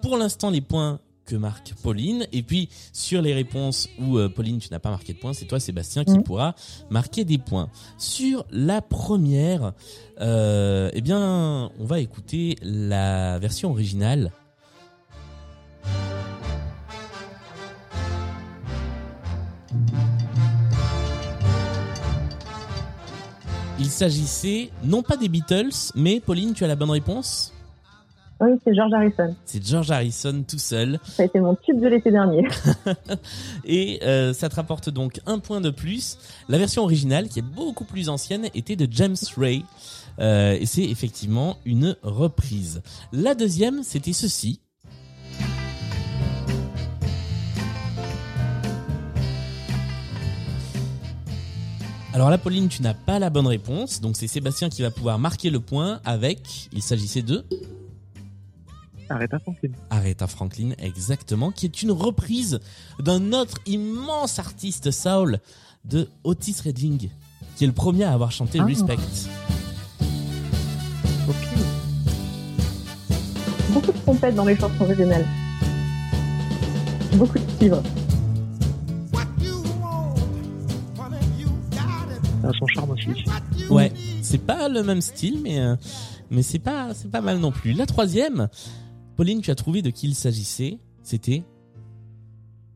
pour 0.03 0.19
l'instant 0.19 0.51
les 0.51 0.61
points 0.61 1.01
que 1.27 1.37
marque 1.37 1.75
Pauline. 1.83 2.27
Et 2.33 2.43
puis 2.43 2.69
sur 2.93 3.21
les 3.21 3.35
réponses 3.35 3.89
où 3.99 4.19
euh, 4.19 4.29
Pauline, 4.29 4.59
tu 4.59 4.69
n'as 4.71 4.79
pas 4.79 4.91
marqué 4.91 5.13
de 5.13 5.19
points, 5.19 5.33
c'est 5.33 5.47
toi 5.47 5.61
Sébastien 5.61 6.05
qui 6.05 6.19
pourra 6.21 6.55
marquer 6.91 7.25
des 7.25 7.39
points. 7.39 7.69
Sur 7.99 8.47
la 8.51 8.81
première, 8.81 9.73
euh, 10.21 10.91
eh 10.93 11.01
bien, 11.01 11.71
on 11.79 11.85
va 11.85 12.01
écouter 12.01 12.57
la 12.63 13.39
version 13.39 13.71
originale. 13.71 14.33
Il 23.79 23.91
s'agissait 23.91 24.71
non 24.85 25.03
pas 25.03 25.19
des 25.19 25.29
Beatles, 25.29 25.93
mais 25.95 26.19
Pauline, 26.21 26.55
tu 26.55 26.65
as 26.65 26.67
la 26.67 26.77
bonne 26.77 26.91
réponse 26.91 27.53
Oui, 28.41 28.53
c'est 28.65 28.75
George 28.75 28.93
Harrison. 28.95 29.37
C'est 29.45 29.67
George 29.67 29.91
Harrison 29.91 30.45
tout 30.49 30.59
seul. 30.59 30.99
Ça 31.05 31.25
a 31.25 31.27
été 31.27 31.39
mon 31.41 31.55
tube 31.57 31.79
de 31.79 31.87
l'été 31.87 32.11
dernier. 32.11 32.49
Et 33.67 34.01
euh, 34.03 34.33
ça 34.33 34.49
te 34.49 34.55
rapporte 34.55 34.89
donc 34.89 35.21
un 35.27 35.39
point 35.39 35.61
de 35.61 35.69
plus. 35.69 36.17
La 36.49 36.57
version 36.57 36.85
originale, 36.85 37.29
qui 37.29 37.41
est 37.41 37.43
beaucoup 37.43 37.85
plus 37.85 38.09
ancienne, 38.09 38.47
était 38.55 38.77
de 38.77 38.89
James 38.91 39.17
Ray. 39.37 39.63
Euh, 40.19 40.57
et 40.59 40.65
c'est 40.65 40.85
effectivement 40.85 41.59
une 41.67 41.95
reprise. 42.03 42.81
La 43.13 43.35
deuxième, 43.35 43.83
c'était 43.83 44.15
ceci. 44.15 44.61
Alors 52.17 52.31
là, 52.31 52.39
Pauline, 52.39 52.69
tu 52.69 52.81
n'as 52.81 52.95
pas 52.95 53.19
la 53.19 53.29
bonne 53.29 53.47
réponse. 53.47 54.01
Donc 54.01 54.17
c'est 54.17 54.27
Sébastien 54.27 54.71
qui 54.71 54.81
va 54.81 54.91
pouvoir 54.91 55.19
marquer 55.19 55.51
le 55.51 55.61
point 55.61 56.01
avec... 56.03 56.71
Il 56.73 56.81
s'agissait 56.81 57.21
de... 57.21 57.45
Aretha 59.11 59.39
Franklin. 59.39 59.69
Aretha 59.91 60.27
Franklin, 60.27 60.71
exactement, 60.79 61.51
qui 61.51 61.67
est 61.67 61.83
une 61.83 61.91
reprise 61.91 62.59
d'un 63.01 63.35
autre 63.35 63.59
immense 63.67 64.39
artiste 64.39 64.93
soul 64.93 65.41
de 65.85 66.09
Otis 66.25 66.57
Redding, 66.65 67.11
qui 67.55 67.65
est 67.65 67.67
le 67.67 67.75
premier 67.75 68.05
à 68.05 68.15
avoir 68.15 68.33
chanté 68.33 68.61
Ah. 68.63 68.65
Respect. 68.65 68.97
Beaucoup 73.75 73.93
de 73.93 73.99
trompettes 73.99 74.35
dans 74.35 74.47
les 74.47 74.57
chansons 74.57 74.85
originales. 74.85 75.27
Beaucoup 77.13 77.39
de 77.39 77.45
cuivre. 77.59 77.83
Ça 82.47 82.51
a 82.51 82.59
son 82.59 82.67
charme 82.67 82.91
aussi. 82.91 83.09
Ouais, 83.71 83.93
c'est 84.23 84.45
pas 84.45 84.69
le 84.69 84.83
même 84.83 85.01
style, 85.01 85.41
mais 85.43 85.59
euh, 85.59 85.75
mais 86.31 86.43
c'est 86.43 86.59
pas 86.59 86.95
c'est 86.95 87.11
pas 87.11 87.21
mal 87.21 87.39
non 87.39 87.51
plus. 87.51 87.73
La 87.73 87.87
troisième, 87.87 88.49
Pauline, 89.17 89.41
tu 89.41 89.51
as 89.51 89.55
trouvé 89.55 89.83
de 89.83 89.91
qui 89.91 90.07
il 90.07 90.15
s'agissait 90.15 90.79
C'était 91.03 91.43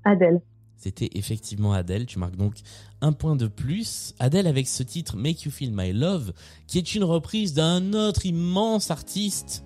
Adèle. 0.04 0.40
C'était 0.76 1.11
effectivement 1.14 1.72
Adele. 1.72 2.06
Tu 2.06 2.18
marques 2.18 2.37
donc 2.37 2.54
un 3.00 3.12
point 3.12 3.37
de 3.37 3.46
plus. 3.46 4.14
Adele 4.18 4.46
avec 4.46 4.66
ce 4.66 4.83
titre 4.83 5.16
Make 5.16 5.42
You 5.42 5.50
Feel 5.50 5.72
My 5.72 5.92
Love, 5.92 6.33
qui 6.66 6.78
est 6.78 6.94
une 6.94 7.04
reprise 7.04 7.54
d'un 7.54 7.92
autre 7.92 8.26
immense 8.26 8.90
artiste 8.90 9.62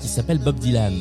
qui 0.00 0.08
s'appelle 0.08 0.38
Bob 0.38 0.58
Dylan. 0.58 0.94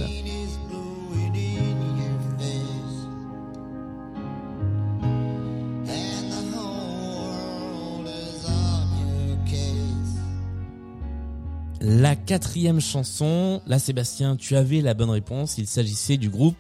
La 11.88 12.15
quatrième 12.15 12.82
chanson, 12.82 13.62
là 13.67 13.78
Sébastien, 13.78 14.36
tu 14.38 14.56
avais 14.56 14.82
la 14.82 14.95
bonne 14.95 15.12
réponse. 15.12 15.60
Il 15.60 15.67
s'agissait 15.67 16.17
du 16.17 16.32
groupe 16.32 16.58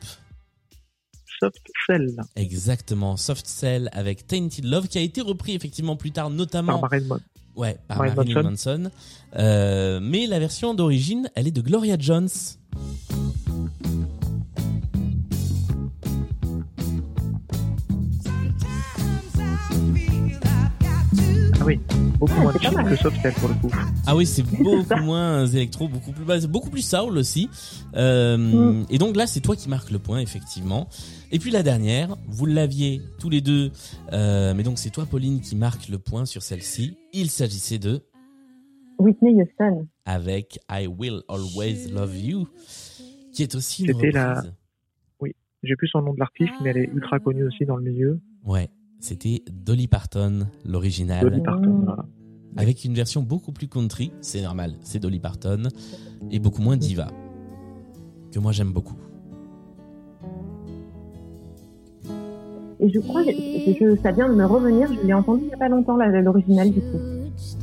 Soft 1.39 1.63
Cell. 1.87 2.15
Exactement, 2.35 3.17
Soft 3.17 3.47
Cell 3.47 3.89
avec 3.91 4.27
Tainted 4.27 4.65
Love 4.65 4.87
qui 4.87 4.99
a 4.99 5.01
été 5.01 5.21
repris 5.21 5.55
effectivement 5.55 5.95
plus 5.95 6.11
tard, 6.11 6.29
notamment 6.29 6.79
Par 6.79 6.91
Marilyn 6.91 7.17
ouais, 7.55 7.75
par 7.87 7.97
Marilyn 7.97 8.15
Marilyn 8.15 8.43
Manson. 8.51 8.77
Manson. 8.83 8.91
Euh, 9.37 9.99
mais 9.99 10.27
la 10.27 10.37
version 10.37 10.75
d'origine, 10.75 11.27
elle 11.33 11.47
est 11.47 11.51
de 11.51 11.61
Gloria 11.61 11.97
Jones. 11.97 12.29
Oui, 21.65 21.79
beaucoup 22.19 22.33
Ah, 22.37 22.41
moins 22.41 22.53
chill 22.53 22.69
que 22.71 23.39
pour 23.39 23.49
le 23.49 23.55
coup. 23.55 23.71
Ah 24.05 24.15
oui, 24.15 24.25
c'est 24.25 24.43
beaucoup 24.63 24.95
moins 25.03 25.45
électro, 25.47 25.87
beaucoup 25.87 26.11
plus 26.11 26.23
bas, 26.25 26.39
beaucoup 26.47 26.69
plus 26.69 26.87
soul 26.87 27.17
aussi. 27.17 27.49
Euh, 27.95 28.37
Mm. 28.37 28.85
Et 28.89 28.97
donc 28.97 29.15
là, 29.15 29.25
c'est 29.27 29.39
toi 29.39 29.55
qui 29.55 29.69
marques 29.69 29.89
le 29.91 29.99
point, 29.99 30.19
effectivement. 30.19 30.87
Et 31.31 31.39
puis 31.39 31.49
la 31.51 31.63
dernière, 31.63 32.15
vous 32.27 32.45
l'aviez 32.45 33.01
tous 33.19 33.29
les 33.29 33.41
deux, 33.41 33.71
euh, 34.13 34.53
mais 34.55 34.63
donc 34.63 34.77
c'est 34.77 34.89
toi, 34.91 35.05
Pauline, 35.05 35.41
qui 35.41 35.55
marque 35.55 35.87
le 35.89 35.97
point 35.97 36.25
sur 36.25 36.43
celle-ci. 36.43 36.97
Il 37.13 37.29
s'agissait 37.29 37.79
de 37.79 38.01
Whitney 38.99 39.41
Houston. 39.41 39.87
avec 40.05 40.59
I 40.69 40.87
Will 40.87 41.21
Always 41.27 41.89
Love 41.91 42.15
You, 42.17 42.47
qui 43.33 43.43
est 43.43 43.55
aussi 43.55 43.85
une 43.85 43.93
C'était 43.93 44.11
la- 44.11 44.35
reprise. 44.35 44.53
Oui, 45.19 45.35
j'ai 45.63 45.75
plus 45.75 45.87
son 45.87 46.01
nom 46.01 46.13
de 46.13 46.19
l'artiste, 46.19 46.53
mais 46.61 46.69
elle 46.69 46.77
est 46.77 46.89
ultra 46.93 47.19
connue 47.19 47.43
aussi 47.45 47.65
dans 47.65 47.75
le 47.77 47.83
milieu. 47.83 48.19
Ouais, 48.45 48.69
c'était 48.99 49.43
Dolly 49.51 49.87
Parton, 49.87 50.47
l'original. 50.65 51.23
Dolly 51.29 51.41
Parton, 51.41 51.81
voilà. 51.85 52.05
Avec 52.57 52.85
une 52.85 52.93
version 52.93 53.21
beaucoup 53.21 53.51
plus 53.51 53.67
country, 53.67 54.11
c'est 54.21 54.41
normal, 54.41 54.75
c'est 54.81 54.99
Dolly 54.99 55.19
Parton, 55.19 55.63
et 56.31 56.39
beaucoup 56.39 56.61
moins 56.61 56.77
diva, 56.77 57.09
que 58.31 58.39
moi 58.39 58.51
j'aime 58.53 58.71
beaucoup. 58.71 58.95
Et 62.79 62.89
je 62.89 62.99
crois 62.99 63.23
que 63.23 63.31
je- 63.31 63.95
ça 64.01 64.11
vient 64.11 64.29
de 64.29 64.35
me 64.35 64.45
revenir. 64.45 64.91
Je 64.93 65.05
l'ai 65.07 65.13
entendu 65.13 65.43
il 65.43 65.47
n'y 65.47 65.53
a 65.53 65.57
pas 65.57 65.69
longtemps, 65.69 65.95
l'original 65.97 66.71
du 66.71 66.81
coup. 66.81 66.99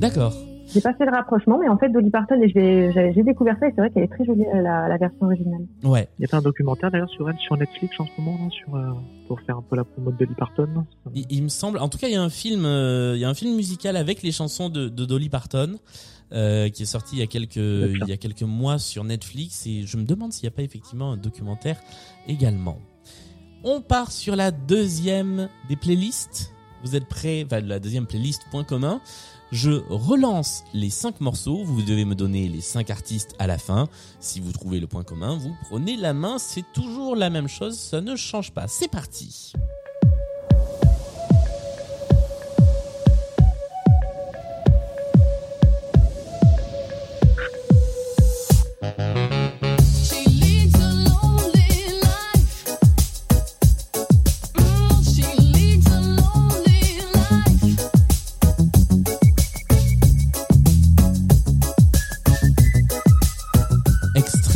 D'accord. 0.01 0.35
J'ai 0.73 0.81
pas 0.81 0.95
fait 0.95 1.05
le 1.05 1.11
rapprochement, 1.11 1.59
mais 1.59 1.69
en 1.69 1.77
fait, 1.79 1.89
Dolly 1.91 2.11
Parton, 2.11 2.41
j'ai 2.55 3.23
découvert 3.23 3.57
ça 3.61 3.67
et 3.67 3.73
c'est 3.75 3.81
vrai 3.81 3.91
qu'elle 3.91 4.05
est 4.05 4.09
très 4.09 4.25
jolie, 4.25 4.45
la, 4.53 4.89
la 4.89 4.97
version 4.97 5.27
originale. 5.27 5.67
Ouais. 5.85 6.09
Il 6.19 6.23
y 6.23 6.25
a 6.25 6.29
pas 6.29 6.39
un 6.39 6.43
documentaire 6.43 6.91
d'ailleurs 6.91 7.11
sur 7.11 7.29
elle 7.29 7.39
sur 7.39 7.57
Netflix 7.57 7.95
en 8.01 8.07
ce 8.07 8.11
moment 8.21 8.39
là, 8.43 8.51
sur 8.51 8.75
euh, 8.75 8.93
pour 9.29 9.41
faire 9.43 9.59
un 9.59 9.63
peu 9.63 9.77
la 9.77 9.85
promo 9.85 10.11
de 10.13 10.17
Dolly 10.17 10.35
Parton. 10.35 10.85
Il, 11.15 11.27
il 11.31 11.43
me 11.43 11.49
semble, 11.49 11.79
en 11.79 11.89
tout 11.89 11.99
cas, 11.99 12.09
il 12.09 12.15
y 12.15 12.17
a 12.17 12.23
un 12.23 12.31
film, 12.31 12.65
euh, 12.65 13.13
il 13.17 13.21
y 13.21 13.25
a 13.25 13.29
un 13.29 13.35
film 13.35 13.55
musical 13.55 13.97
avec 13.97 14.23
les 14.23 14.33
chansons 14.33 14.69
de, 14.69 14.89
de 14.89 15.05
Dolly 15.05 15.29
Parton. 15.29 15.79
euh, 16.33 16.69
qui 16.69 16.83
est 16.83 16.87
sorti 16.87 17.17
il 17.17 17.19
y 17.21 17.23
a 17.23 17.27
quelques 17.27 17.57
il 17.57 18.05
y 18.07 18.13
a 18.13 18.17
quelques 18.17 18.43
mois 18.43 18.79
sur 18.79 19.05
Netflix 19.05 19.67
et 19.67 19.83
je 19.87 19.97
me 19.97 20.05
demande 20.05 20.33
s'il 20.33 20.49
n'y 20.49 20.53
a 20.53 20.57
pas 20.57 20.63
effectivement 20.63 21.13
un 21.13 21.17
documentaire 21.17 21.79
également. 22.27 22.79
On 23.65 23.81
part 23.81 24.11
sur 24.11 24.35
la 24.35 24.51
deuxième 24.51 25.49
des 25.69 25.77
playlists. 25.77 26.53
Vous 26.83 26.97
êtes 26.97 27.07
prêts? 27.07 27.45
Enfin, 27.47 27.61
la 27.61 27.79
deuxième 27.79 28.07
playlist 28.07 28.43
point 28.51 28.65
commun. 28.65 29.01
Je 29.53 29.83
relance 29.91 30.65
les 30.73 30.89
cinq 30.89 31.21
morceaux. 31.21 31.63
Vous 31.63 31.83
devez 31.83 32.07
me 32.07 32.15
donner 32.15 32.49
les 32.49 32.63
cinq 32.63 32.89
artistes 32.89 33.35
à 33.39 33.47
la 33.47 33.59
fin. 33.59 33.87
Si 34.19 34.41
vous 34.41 34.51
trouvez 34.51 34.81
le 34.81 34.87
point 34.87 35.05
commun, 35.05 35.37
vous 35.37 35.55
prenez 35.69 35.99
la 35.99 36.15
main. 36.15 36.39
C'est 36.39 36.65
toujours 36.73 37.17
la 37.17 37.29
même 37.29 37.49
chose. 37.49 37.79
Ça 37.79 38.01
ne 38.01 38.17
change 38.17 38.53
pas. 38.53 38.67
C'est 38.67 38.91
parti. 38.91 39.53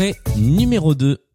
Extrait 0.07 0.36
numéro 0.36 0.94
2. 0.94 1.26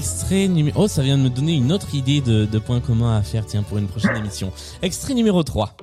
Extrait 0.00 0.48
numéro... 0.48 0.84
Oh, 0.84 0.88
ça 0.88 1.02
vient 1.02 1.18
de 1.18 1.22
me 1.24 1.28
donner 1.28 1.52
une 1.52 1.70
autre 1.72 1.94
idée 1.94 2.22
de, 2.22 2.46
de 2.46 2.58
point 2.58 2.80
commun 2.80 3.18
à 3.18 3.22
faire, 3.22 3.44
tiens, 3.44 3.62
pour 3.62 3.76
une 3.76 3.86
prochaine 3.86 4.16
émission. 4.16 4.50
Extrait 4.80 5.12
numéro 5.12 5.42
3. 5.42 5.76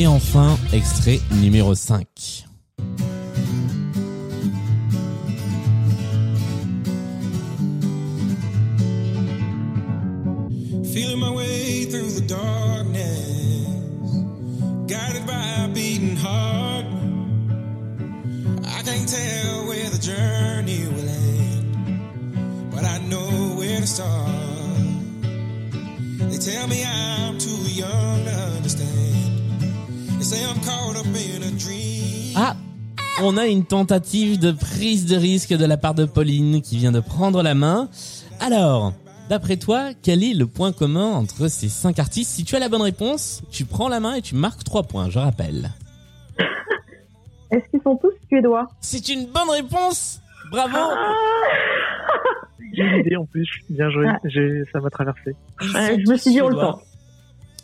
Et 0.00 0.06
enfin, 0.06 0.56
extrait 0.72 1.20
numéro 1.42 1.74
5. 1.74 2.06
Feeling 10.90 11.18
my 11.18 11.30
way 11.36 11.84
through 11.84 12.12
the 12.12 12.26
darkness, 12.26 14.24
guided 14.86 15.26
by 15.26 15.64
a 15.64 15.68
beating 15.68 16.16
heart. 16.16 16.86
I 18.64 18.80
can't 18.82 19.06
tell 19.06 19.66
where 19.66 19.90
the 19.90 19.98
journey 19.98 20.86
will 20.88 21.10
end, 21.10 22.70
but 22.70 22.84
I 22.84 23.00
know 23.00 23.54
where 23.58 23.78
to 23.78 23.86
start. 23.86 24.30
They 26.30 26.38
tell 26.38 26.66
me 26.68 26.86
I'm 26.86 27.36
too 27.36 27.68
young 27.68 28.29
Ah 32.36 32.56
On 33.22 33.36
a 33.36 33.46
une 33.46 33.64
tentative 33.64 34.38
de 34.38 34.52
prise 34.52 35.06
de 35.06 35.16
risque 35.16 35.52
de 35.52 35.64
la 35.64 35.76
part 35.76 35.94
de 35.94 36.04
Pauline 36.04 36.62
qui 36.62 36.76
vient 36.76 36.92
de 36.92 37.00
prendre 37.00 37.42
la 37.42 37.54
main. 37.54 37.88
Alors, 38.38 38.92
d'après 39.28 39.56
toi, 39.56 39.90
quel 40.02 40.22
est 40.22 40.34
le 40.34 40.46
point 40.46 40.72
commun 40.72 41.06
entre 41.06 41.48
ces 41.48 41.68
cinq 41.68 41.98
artistes? 41.98 42.30
Si 42.30 42.44
tu 42.44 42.54
as 42.56 42.60
la 42.60 42.68
bonne 42.68 42.82
réponse, 42.82 43.42
tu 43.50 43.64
prends 43.64 43.88
la 43.88 44.00
main 44.00 44.14
et 44.14 44.22
tu 44.22 44.34
marques 44.34 44.64
3 44.64 44.84
points, 44.84 45.10
je 45.10 45.18
rappelle. 45.18 45.70
Est-ce 47.50 47.68
qu'ils 47.70 47.82
sont 47.82 47.96
tous 47.96 48.12
suédois? 48.28 48.68
C'est 48.80 49.08
une 49.08 49.26
bonne 49.26 49.50
réponse 49.50 50.20
Bravo 50.50 50.78
J'ai 52.72 52.82
une 52.82 53.00
idée 53.00 53.16
en 53.16 53.26
plus. 53.26 53.48
Bien 53.68 53.90
joué. 53.90 54.06
Ah. 54.08 54.18
Ça 54.72 54.80
m'a 54.80 54.90
traversé. 54.90 55.34
Ouais, 55.74 56.00
je 56.04 56.10
me 56.10 56.16
suis 56.16 56.30
dit, 56.30 56.40
on 56.40 56.48
le 56.48 56.54
Suédois. 56.54 56.82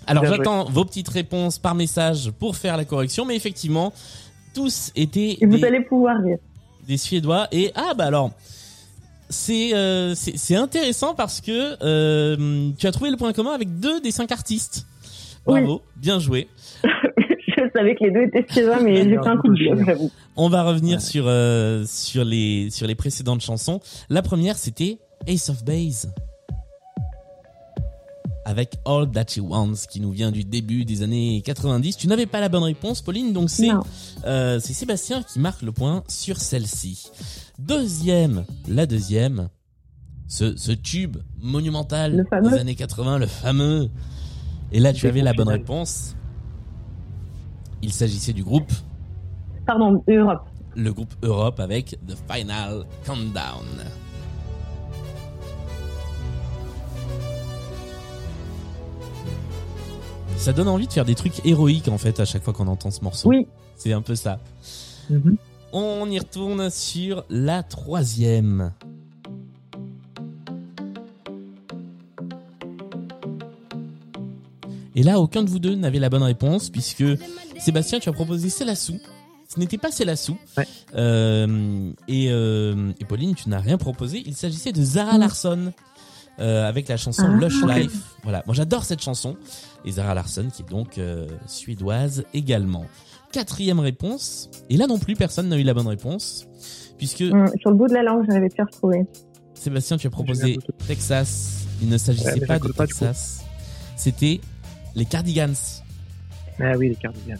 Alors 0.06 0.22
Bien 0.22 0.36
j'attends 0.36 0.64
vos 0.64 0.84
petites 0.84 1.08
réponses 1.08 1.58
par 1.58 1.74
message 1.74 2.30
pour 2.38 2.56
faire 2.56 2.76
la 2.76 2.84
correction, 2.84 3.24
mais 3.24 3.36
effectivement, 3.36 3.92
tous 4.54 4.92
étaient 4.94 5.38
Et 5.40 5.46
vous 5.46 5.56
des, 5.56 5.64
allez 5.64 5.80
pouvoir 5.80 6.20
dire. 6.22 6.38
des 6.86 6.96
Suédois. 6.96 7.48
Et 7.52 7.72
ah 7.74 7.92
bah 7.96 8.04
alors, 8.06 8.30
c'est 9.28 9.74
euh, 9.74 10.14
c'est 10.14 10.36
c'est 10.36 10.54
intéressant 10.54 11.14
parce 11.14 11.40
que 11.40 11.76
euh, 11.82 12.70
tu 12.78 12.86
as 12.86 12.92
trouvé 12.92 13.10
le 13.10 13.16
point 13.16 13.32
commun 13.32 13.52
avec 13.52 13.80
deux 13.80 14.00
des 14.00 14.10
cinq 14.12 14.32
artistes. 14.32 14.86
Bravo, 15.44 15.82
bien 15.96 16.18
joué. 16.18 16.48
je 16.84 17.70
savais 17.74 17.94
que 17.94 18.04
les 18.04 18.10
deux 18.10 18.22
étaient 18.22 18.46
suédois, 18.48 18.80
mais 18.80 18.96
j'ai 18.96 19.10
fait 19.10 19.26
un 19.26 19.36
coup 19.36 19.48
de 19.48 19.84
j'avoue. 19.84 20.10
On 20.36 20.48
va 20.48 20.62
revenir 20.62 21.00
sur 21.00 21.24
euh, 21.26 21.84
sur 21.86 22.24
les 22.24 22.70
sur 22.70 22.86
les 22.86 22.94
précédentes 22.94 23.42
chansons. 23.42 23.80
La 24.08 24.22
première 24.22 24.56
c'était 24.56 24.98
Ace 25.26 25.50
of 25.50 25.64
Base 25.64 26.12
avec 28.46 28.76
All 28.84 29.10
That 29.10 29.24
She 29.28 29.38
Wants 29.38 29.86
qui 29.90 30.00
nous 30.00 30.12
vient 30.12 30.30
du 30.30 30.44
début 30.44 30.84
des 30.84 31.02
années 31.02 31.42
90. 31.44 31.96
Tu 31.96 32.06
n'avais 32.06 32.26
pas 32.26 32.40
la 32.40 32.48
bonne 32.48 32.62
réponse 32.62 33.02
Pauline 33.02 33.32
donc 33.32 33.50
c'est 33.50 33.68
euh, 34.24 34.60
c'est 34.60 34.72
Sébastien 34.72 35.22
qui 35.24 35.40
marque 35.40 35.62
le 35.62 35.72
point 35.72 36.04
sur 36.08 36.36
celle-ci. 36.38 37.10
Deuxième, 37.58 38.44
la 38.68 38.86
deuxième 38.86 39.48
ce 40.28 40.56
ce 40.56 40.70
tube 40.70 41.16
monumental 41.42 42.24
des 42.44 42.54
années 42.54 42.76
80, 42.76 43.18
le 43.18 43.26
fameux. 43.26 43.90
Et 44.70 44.78
là 44.78 44.92
tu 44.92 45.08
avais 45.08 45.22
la 45.22 45.32
bonne 45.32 45.48
réponse. 45.48 46.14
Il 47.82 47.92
s'agissait 47.92 48.32
du 48.32 48.44
groupe 48.44 48.72
Pardon, 49.66 50.02
Europe. 50.08 50.46
le 50.76 50.92
groupe 50.92 51.14
Europe 51.22 51.58
avec 51.58 51.98
The 52.06 52.16
Final 52.32 52.84
Countdown. 53.04 53.66
Ça 60.38 60.52
donne 60.52 60.68
envie 60.68 60.86
de 60.86 60.92
faire 60.92 61.04
des 61.04 61.14
trucs 61.14 61.44
héroïques 61.44 61.88
en 61.88 61.98
fait 61.98 62.20
à 62.20 62.24
chaque 62.24 62.42
fois 62.44 62.52
qu'on 62.52 62.68
entend 62.68 62.90
ce 62.90 63.02
morceau. 63.02 63.28
Oui. 63.28 63.46
C'est 63.76 63.92
un 63.92 64.02
peu 64.02 64.14
ça. 64.14 64.38
Mhm. 65.10 65.36
On 65.72 66.10
y 66.10 66.18
retourne 66.18 66.70
sur 66.70 67.24
la 67.28 67.62
troisième. 67.62 68.72
Et 74.94 75.02
là, 75.02 75.20
aucun 75.20 75.42
de 75.42 75.50
vous 75.50 75.58
deux 75.58 75.74
n'avait 75.74 75.98
la 75.98 76.08
bonne 76.08 76.22
réponse 76.22 76.70
puisque 76.70 77.04
Sébastien, 77.58 77.98
tu 77.98 78.08
as 78.08 78.12
proposé 78.12 78.48
Célassou 78.48 78.98
Ce 79.48 79.58
n'était 79.60 79.78
pas 79.78 79.90
Célassou. 79.90 80.38
Ouais. 80.56 80.66
Euh, 80.94 81.90
et, 82.08 82.28
euh, 82.30 82.92
et 82.98 83.04
Pauline, 83.04 83.34
tu 83.34 83.48
n'as 83.50 83.60
rien 83.60 83.76
proposé. 83.76 84.22
Il 84.24 84.34
s'agissait 84.34 84.72
de 84.72 84.82
Zara 84.82 85.18
Larsson 85.18 85.72
euh, 86.38 86.68
avec 86.68 86.88
la 86.88 86.96
chanson 86.96 87.24
Ah, 87.28 87.36
Lush. 87.36 87.62
Life. 87.64 88.16
Voilà, 88.22 88.42
moi 88.46 88.54
j'adore 88.54 88.84
cette 88.84 89.02
chanson. 89.02 89.36
Et 89.84 89.92
Zara 89.92 90.14
Larsson 90.14 90.48
qui 90.52 90.62
est 90.62 90.68
donc 90.68 90.98
euh, 90.98 91.26
suédoise 91.46 92.24
également. 92.34 92.86
Quatrième 93.32 93.80
réponse. 93.80 94.50
Et 94.70 94.76
là 94.76 94.86
non 94.86 94.98
plus, 94.98 95.14
personne 95.14 95.48
n'a 95.48 95.56
eu 95.58 95.62
la 95.62 95.74
bonne 95.74 95.86
réponse. 95.88 96.46
Puisque 96.98 97.20
Hum, 97.22 97.46
Sur 97.60 97.70
le 97.70 97.76
bout 97.76 97.86
de 97.88 97.94
la 97.94 98.02
langue, 98.02 98.24
j'arrivais 98.26 98.48
plus 98.48 98.62
à 98.62 98.64
retrouver. 98.64 99.06
Sébastien, 99.54 99.96
tu 99.96 100.06
as 100.06 100.10
proposé. 100.10 100.58
Texas. 100.86 101.66
Il 101.82 101.88
ne 101.88 101.98
s'agissait 101.98 102.40
Ouais, 102.40 102.46
pas 102.46 102.58
de 102.58 102.72
pas. 102.72 102.86
Texas. 102.86 103.44
C'était 103.96 104.40
les 104.94 105.04
Cardigans 105.04 105.52
Ah 106.58 106.72
oui, 106.78 106.88
les 106.90 106.94
Cardigans. 106.96 107.38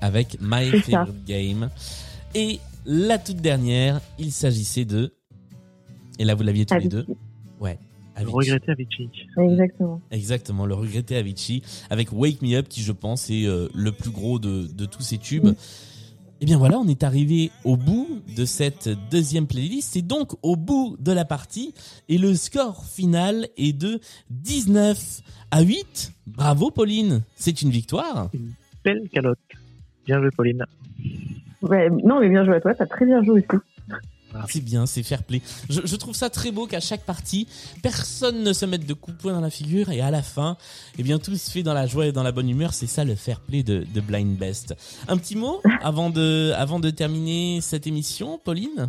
avec 0.00 0.38
My 0.40 0.70
ça. 0.70 0.78
Favorite 0.90 1.24
Game. 1.24 1.70
Et 2.34 2.60
la 2.84 3.18
toute 3.18 3.38
dernière, 3.38 4.00
il 4.18 4.30
s'agissait 4.32 4.84
de. 4.84 5.12
Et 6.20 6.24
là, 6.24 6.34
vous 6.34 6.42
l'aviez 6.44 6.66
tous 6.66 6.78
les 6.78 6.88
deux. 6.88 7.06
Avicii. 8.18 8.32
Regretter 8.34 8.72
Avicii. 8.72 9.10
Exactement. 9.38 10.00
Exactement, 10.10 10.66
le 10.66 10.74
regretté 10.74 11.16
Avicii 11.16 11.62
avec 11.90 12.12
Wake 12.12 12.42
Me 12.42 12.56
Up 12.56 12.68
qui, 12.68 12.82
je 12.82 12.92
pense, 12.92 13.30
est 13.30 13.46
euh, 13.46 13.68
le 13.74 13.92
plus 13.92 14.10
gros 14.10 14.38
de, 14.38 14.66
de 14.66 14.84
tous 14.86 15.02
ces 15.02 15.18
tubes. 15.18 15.48
Et 16.40 16.46
bien 16.46 16.58
voilà, 16.58 16.78
on 16.78 16.86
est 16.86 17.02
arrivé 17.02 17.50
au 17.64 17.76
bout 17.76 18.20
de 18.36 18.44
cette 18.44 18.88
deuxième 19.10 19.46
playlist 19.46 19.96
et 19.96 20.02
donc 20.02 20.34
au 20.42 20.54
bout 20.54 20.96
de 21.00 21.10
la 21.10 21.24
partie. 21.24 21.74
Et 22.08 22.18
le 22.18 22.34
score 22.34 22.84
final 22.84 23.48
est 23.56 23.76
de 23.76 24.00
19 24.30 25.22
à 25.50 25.62
8. 25.62 26.12
Bravo 26.26 26.70
Pauline, 26.70 27.22
c'est 27.34 27.62
une 27.62 27.70
victoire. 27.70 28.30
Belle 28.84 29.08
calotte. 29.12 29.38
Bien 30.06 30.20
joué, 30.20 30.30
Pauline. 30.30 30.64
Ouais, 31.62 31.90
non, 31.90 32.20
mais 32.20 32.28
bien 32.28 32.44
joué 32.44 32.56
à 32.56 32.60
toi, 32.60 32.74
t'as 32.74 32.86
très 32.86 33.04
bien 33.04 33.22
joué 33.24 33.42
aussi. 33.50 33.62
C'est 34.48 34.60
bien, 34.62 34.86
c'est 34.86 35.02
fair 35.02 35.22
play. 35.22 35.40
Je, 35.68 35.80
je 35.84 35.96
trouve 35.96 36.14
ça 36.14 36.30
très 36.30 36.50
beau 36.50 36.66
qu'à 36.66 36.80
chaque 36.80 37.02
partie, 37.02 37.46
personne 37.82 38.42
ne 38.42 38.52
se 38.52 38.66
mette 38.66 38.86
de 38.86 38.94
coups 38.94 39.16
de 39.16 39.22
poing 39.22 39.32
dans 39.32 39.40
la 39.40 39.50
figure 39.50 39.90
et 39.90 40.00
à 40.00 40.10
la 40.10 40.22
fin, 40.22 40.56
eh 40.98 41.02
bien 41.02 41.18
tout 41.18 41.34
se 41.36 41.50
fait 41.50 41.62
dans 41.62 41.74
la 41.74 41.86
joie 41.86 42.06
et 42.06 42.12
dans 42.12 42.22
la 42.22 42.32
bonne 42.32 42.48
humeur. 42.48 42.74
C'est 42.74 42.86
ça 42.86 43.04
le 43.04 43.14
fair 43.14 43.40
play 43.40 43.62
de, 43.62 43.86
de 43.94 44.00
Blind 44.00 44.36
Best. 44.36 44.74
Un 45.08 45.16
petit 45.16 45.36
mot 45.36 45.60
avant 45.82 46.10
de, 46.10 46.52
avant 46.56 46.80
de 46.80 46.90
terminer 46.90 47.60
cette 47.60 47.86
émission, 47.86 48.38
Pauline? 48.42 48.88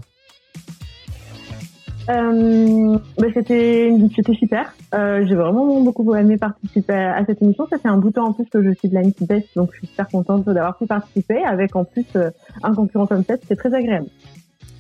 Euh, 2.10 2.98
bah, 3.20 3.28
c'était 3.34 3.94
c'était 4.16 4.34
super. 4.34 4.74
Euh, 4.96 5.26
J'ai 5.28 5.36
vraiment 5.36 5.82
beaucoup 5.82 6.16
aimé 6.16 6.38
participer 6.38 6.94
à, 6.94 7.24
cette 7.26 7.42
émission. 7.42 7.68
Ça 7.70 7.78
fait 7.78 7.88
un 7.88 7.98
bout 7.98 8.10
de 8.10 8.16
temps 8.16 8.28
en 8.28 8.34
plus 8.34 8.46
que 8.46 8.64
je 8.64 8.72
suis 8.74 8.88
Blind 8.88 9.14
Best, 9.22 9.48
donc 9.56 9.70
je 9.74 9.80
suis 9.80 9.88
super 9.88 10.08
contente 10.08 10.46
d'avoir 10.46 10.78
pu 10.78 10.88
participer 10.88 11.44
avec 11.44 11.76
en 11.76 11.84
plus 11.84 12.06
euh, 12.16 12.32
un 12.64 12.74
concurrent 12.74 13.06
comme 13.06 13.24
ça. 13.24 13.36
C'était 13.40 13.56
très 13.56 13.74
agréable. 13.74 14.08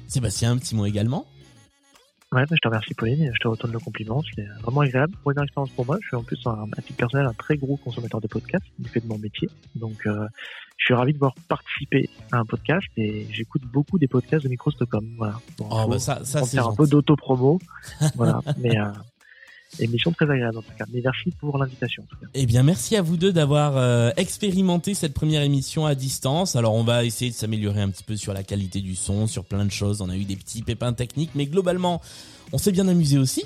Sébastien, 0.10 0.51
un 0.51 0.57
petit 0.57 0.76
mot 0.76 0.86
également 0.86 1.26
Ouais, 2.32 2.43
bah, 2.45 2.55
je 2.55 2.62
te 2.62 2.68
remercie, 2.68 2.93
Pauline. 2.93 3.32
Je 3.34 3.39
te 3.39 3.47
retourne 3.47 3.72
le 3.74 3.80
compliment. 3.80 4.22
C'est 4.36 4.45
vraiment 4.62 4.82
agréable. 4.82 5.14
Une 5.26 5.41
expérience 5.43 5.72
pour 5.72 5.86
moi, 5.88 5.97
je 6.01 6.07
suis 6.07 6.16
en 6.16 6.22
plus, 6.24 6.39
un, 6.45 6.68
à 6.78 6.82
titre 6.82 6.97
personnel, 6.97 7.26
un 7.26 7.34
très 7.34 7.57
gros 7.57 7.76
consommateur 7.78 8.22
de 8.22 8.28
podcasts, 8.28 8.66
du 8.78 8.88
fait 8.88 8.99
de 8.99 9.07
mon 9.07 9.18
métier. 9.18 9.49
Donc, 9.76 10.05
euh, 10.05 10.28
je 10.78 10.86
suis 10.86 10.93
ravi 10.93 11.14
de 11.14 11.18
pouvoir 11.18 11.34
participer 11.47 12.07
à 12.32 12.38
un 12.38 12.45
podcast 12.45 12.86
et 12.97 13.26
j'écoute 13.32 13.64
beaucoup 13.64 13.97
des 13.97 14.07
podcasts 14.07 14.43
de 14.43 14.49
Micro 14.49 14.70
Stockholm. 14.70 15.07
Voilà. 15.18 15.39
Pour 15.57 15.70
Oh, 15.72 15.88
bah 15.89 15.97
ça, 15.97 16.24
ça 16.24 16.43
c'est 16.43 16.60
un 16.60 16.74
peu 16.76 16.86
d'auto-promo. 16.86 17.60
voilà. 18.16 18.41
Mais, 18.60 18.78
euh, 18.80 18.91
émission 19.80 20.11
très 20.11 20.30
agréable 20.30 20.57
en 20.57 20.61
tout 20.61 20.72
cas. 20.78 20.86
Mais 20.91 21.01
merci 21.03 21.32
pour 21.39 21.57
l'invitation. 21.57 22.03
Eh 22.34 22.45
bien, 22.45 22.63
merci 22.63 22.95
à 22.95 23.01
vous 23.01 23.17
deux 23.17 23.32
d'avoir 23.32 23.78
euh, 23.78 24.11
expérimenté 24.17 24.93
cette 24.93 25.13
première 25.13 25.41
émission 25.41 25.86
à 25.86 25.95
distance. 25.95 26.55
Alors, 26.55 26.74
on 26.74 26.84
va 26.84 27.05
essayer 27.05 27.32
de 27.32 27.36
s'améliorer 27.36 27.82
un 27.82 27.89
petit 27.89 28.03
peu 28.03 28.15
sur 28.15 28.34
la 28.34 28.43
qualité 28.43 28.82
du 28.82 28.95
son, 28.95 29.28
sur 29.28 29.45
plein 29.45 29.65
de 29.65 29.72
choses. 29.72 30.01
On 30.01 30.09
a 30.09 30.15
eu 30.15 30.26
des 30.26 30.36
petits 30.36 30.63
pépins 30.63 30.93
techniques, 30.93 31.32
mais 31.36 31.45
globalement, 31.45 32.01
on 32.51 32.57
s'est 32.57 32.72
bien 32.72 32.88
amusé 32.88 33.17
aussi. 33.17 33.43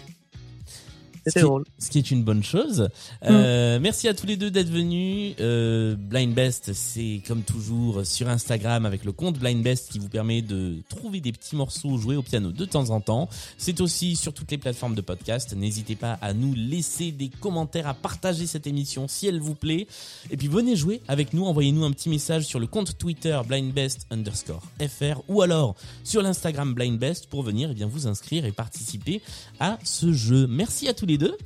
Ce 1.25 1.31
C'était 1.31 1.41
drôle. 1.41 1.63
ce 1.79 1.89
qui 1.89 1.97
est 1.99 2.11
une 2.11 2.23
bonne 2.23 2.43
chose. 2.43 2.81
Mm. 3.21 3.27
Euh, 3.29 3.79
Merci 3.79 4.07
à 4.07 4.13
tous 4.13 4.25
les 4.25 4.35
deux 4.37 4.51
d'être 4.51 4.69
venus. 4.69 5.35
Euh, 5.39 5.95
Blind 5.95 6.33
Best, 6.33 6.73
c'est 6.73 7.21
comme 7.27 7.43
toujours 7.43 8.05
sur 8.05 8.27
Instagram 8.27 8.85
avec 8.85 9.05
le 9.05 9.11
compte 9.11 9.39
Blind 9.39 9.63
Best 9.63 9.91
qui 9.91 9.99
vous 9.99 10.09
permet 10.09 10.41
de 10.41 10.77
trouver 10.89 11.21
des 11.21 11.31
petits 11.31 11.55
morceaux 11.55 11.97
joués 11.97 12.15
au 12.15 12.23
piano 12.23 12.51
de 12.51 12.65
temps 12.65 12.89
en 12.89 12.99
temps. 12.99 13.29
C'est 13.57 13.79
aussi 13.81 14.15
sur 14.15 14.33
toutes 14.33 14.51
les 14.51 14.57
plateformes 14.57 14.95
de 14.95 15.01
podcast. 15.01 15.53
N'hésitez 15.55 15.95
pas 15.95 16.17
à 16.21 16.33
nous 16.33 16.53
laisser 16.55 17.11
des 17.11 17.29
commentaires, 17.29 17.87
à 17.87 17.93
partager 17.93 18.45
cette 18.45 18.67
émission 18.67 19.07
si 19.07 19.27
elle 19.27 19.39
vous 19.39 19.55
plaît. 19.55 19.87
Et 20.29 20.37
puis 20.37 20.47
venez 20.47 20.75
jouer 20.75 21.01
avec 21.07 21.33
nous. 21.33 21.45
Envoyez-nous 21.45 21.83
un 21.85 21.91
petit 21.91 22.09
message 22.09 22.45
sur 22.45 22.59
le 22.59 22.67
compte 22.67 22.97
Twitter 22.97 23.39
blindbest 23.47 24.07
underscore 24.11 24.61
fr 24.79 25.21
ou 25.27 25.41
alors 25.41 25.75
sur 26.03 26.21
l'Instagram 26.21 26.73
Blind 26.73 26.99
Best 26.99 27.27
pour 27.27 27.43
venir 27.43 27.69
eh 27.71 27.73
bien, 27.73 27.87
vous 27.87 28.07
inscrire 28.07 28.45
et 28.45 28.51
participer 28.51 29.21
à 29.59 29.77
ce 29.83 30.11
jeu. 30.11 30.47
Merci 30.47 30.87
à 30.87 30.93
tous 30.93 31.05
les 31.05 31.12
deux 31.17 31.37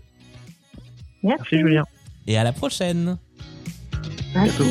Merci. 1.24 1.57
Julien. 1.59 1.84
et 2.28 2.38
à 2.38 2.43
la 2.43 2.53
prochaine. 2.53 3.18
Merci. 4.36 4.63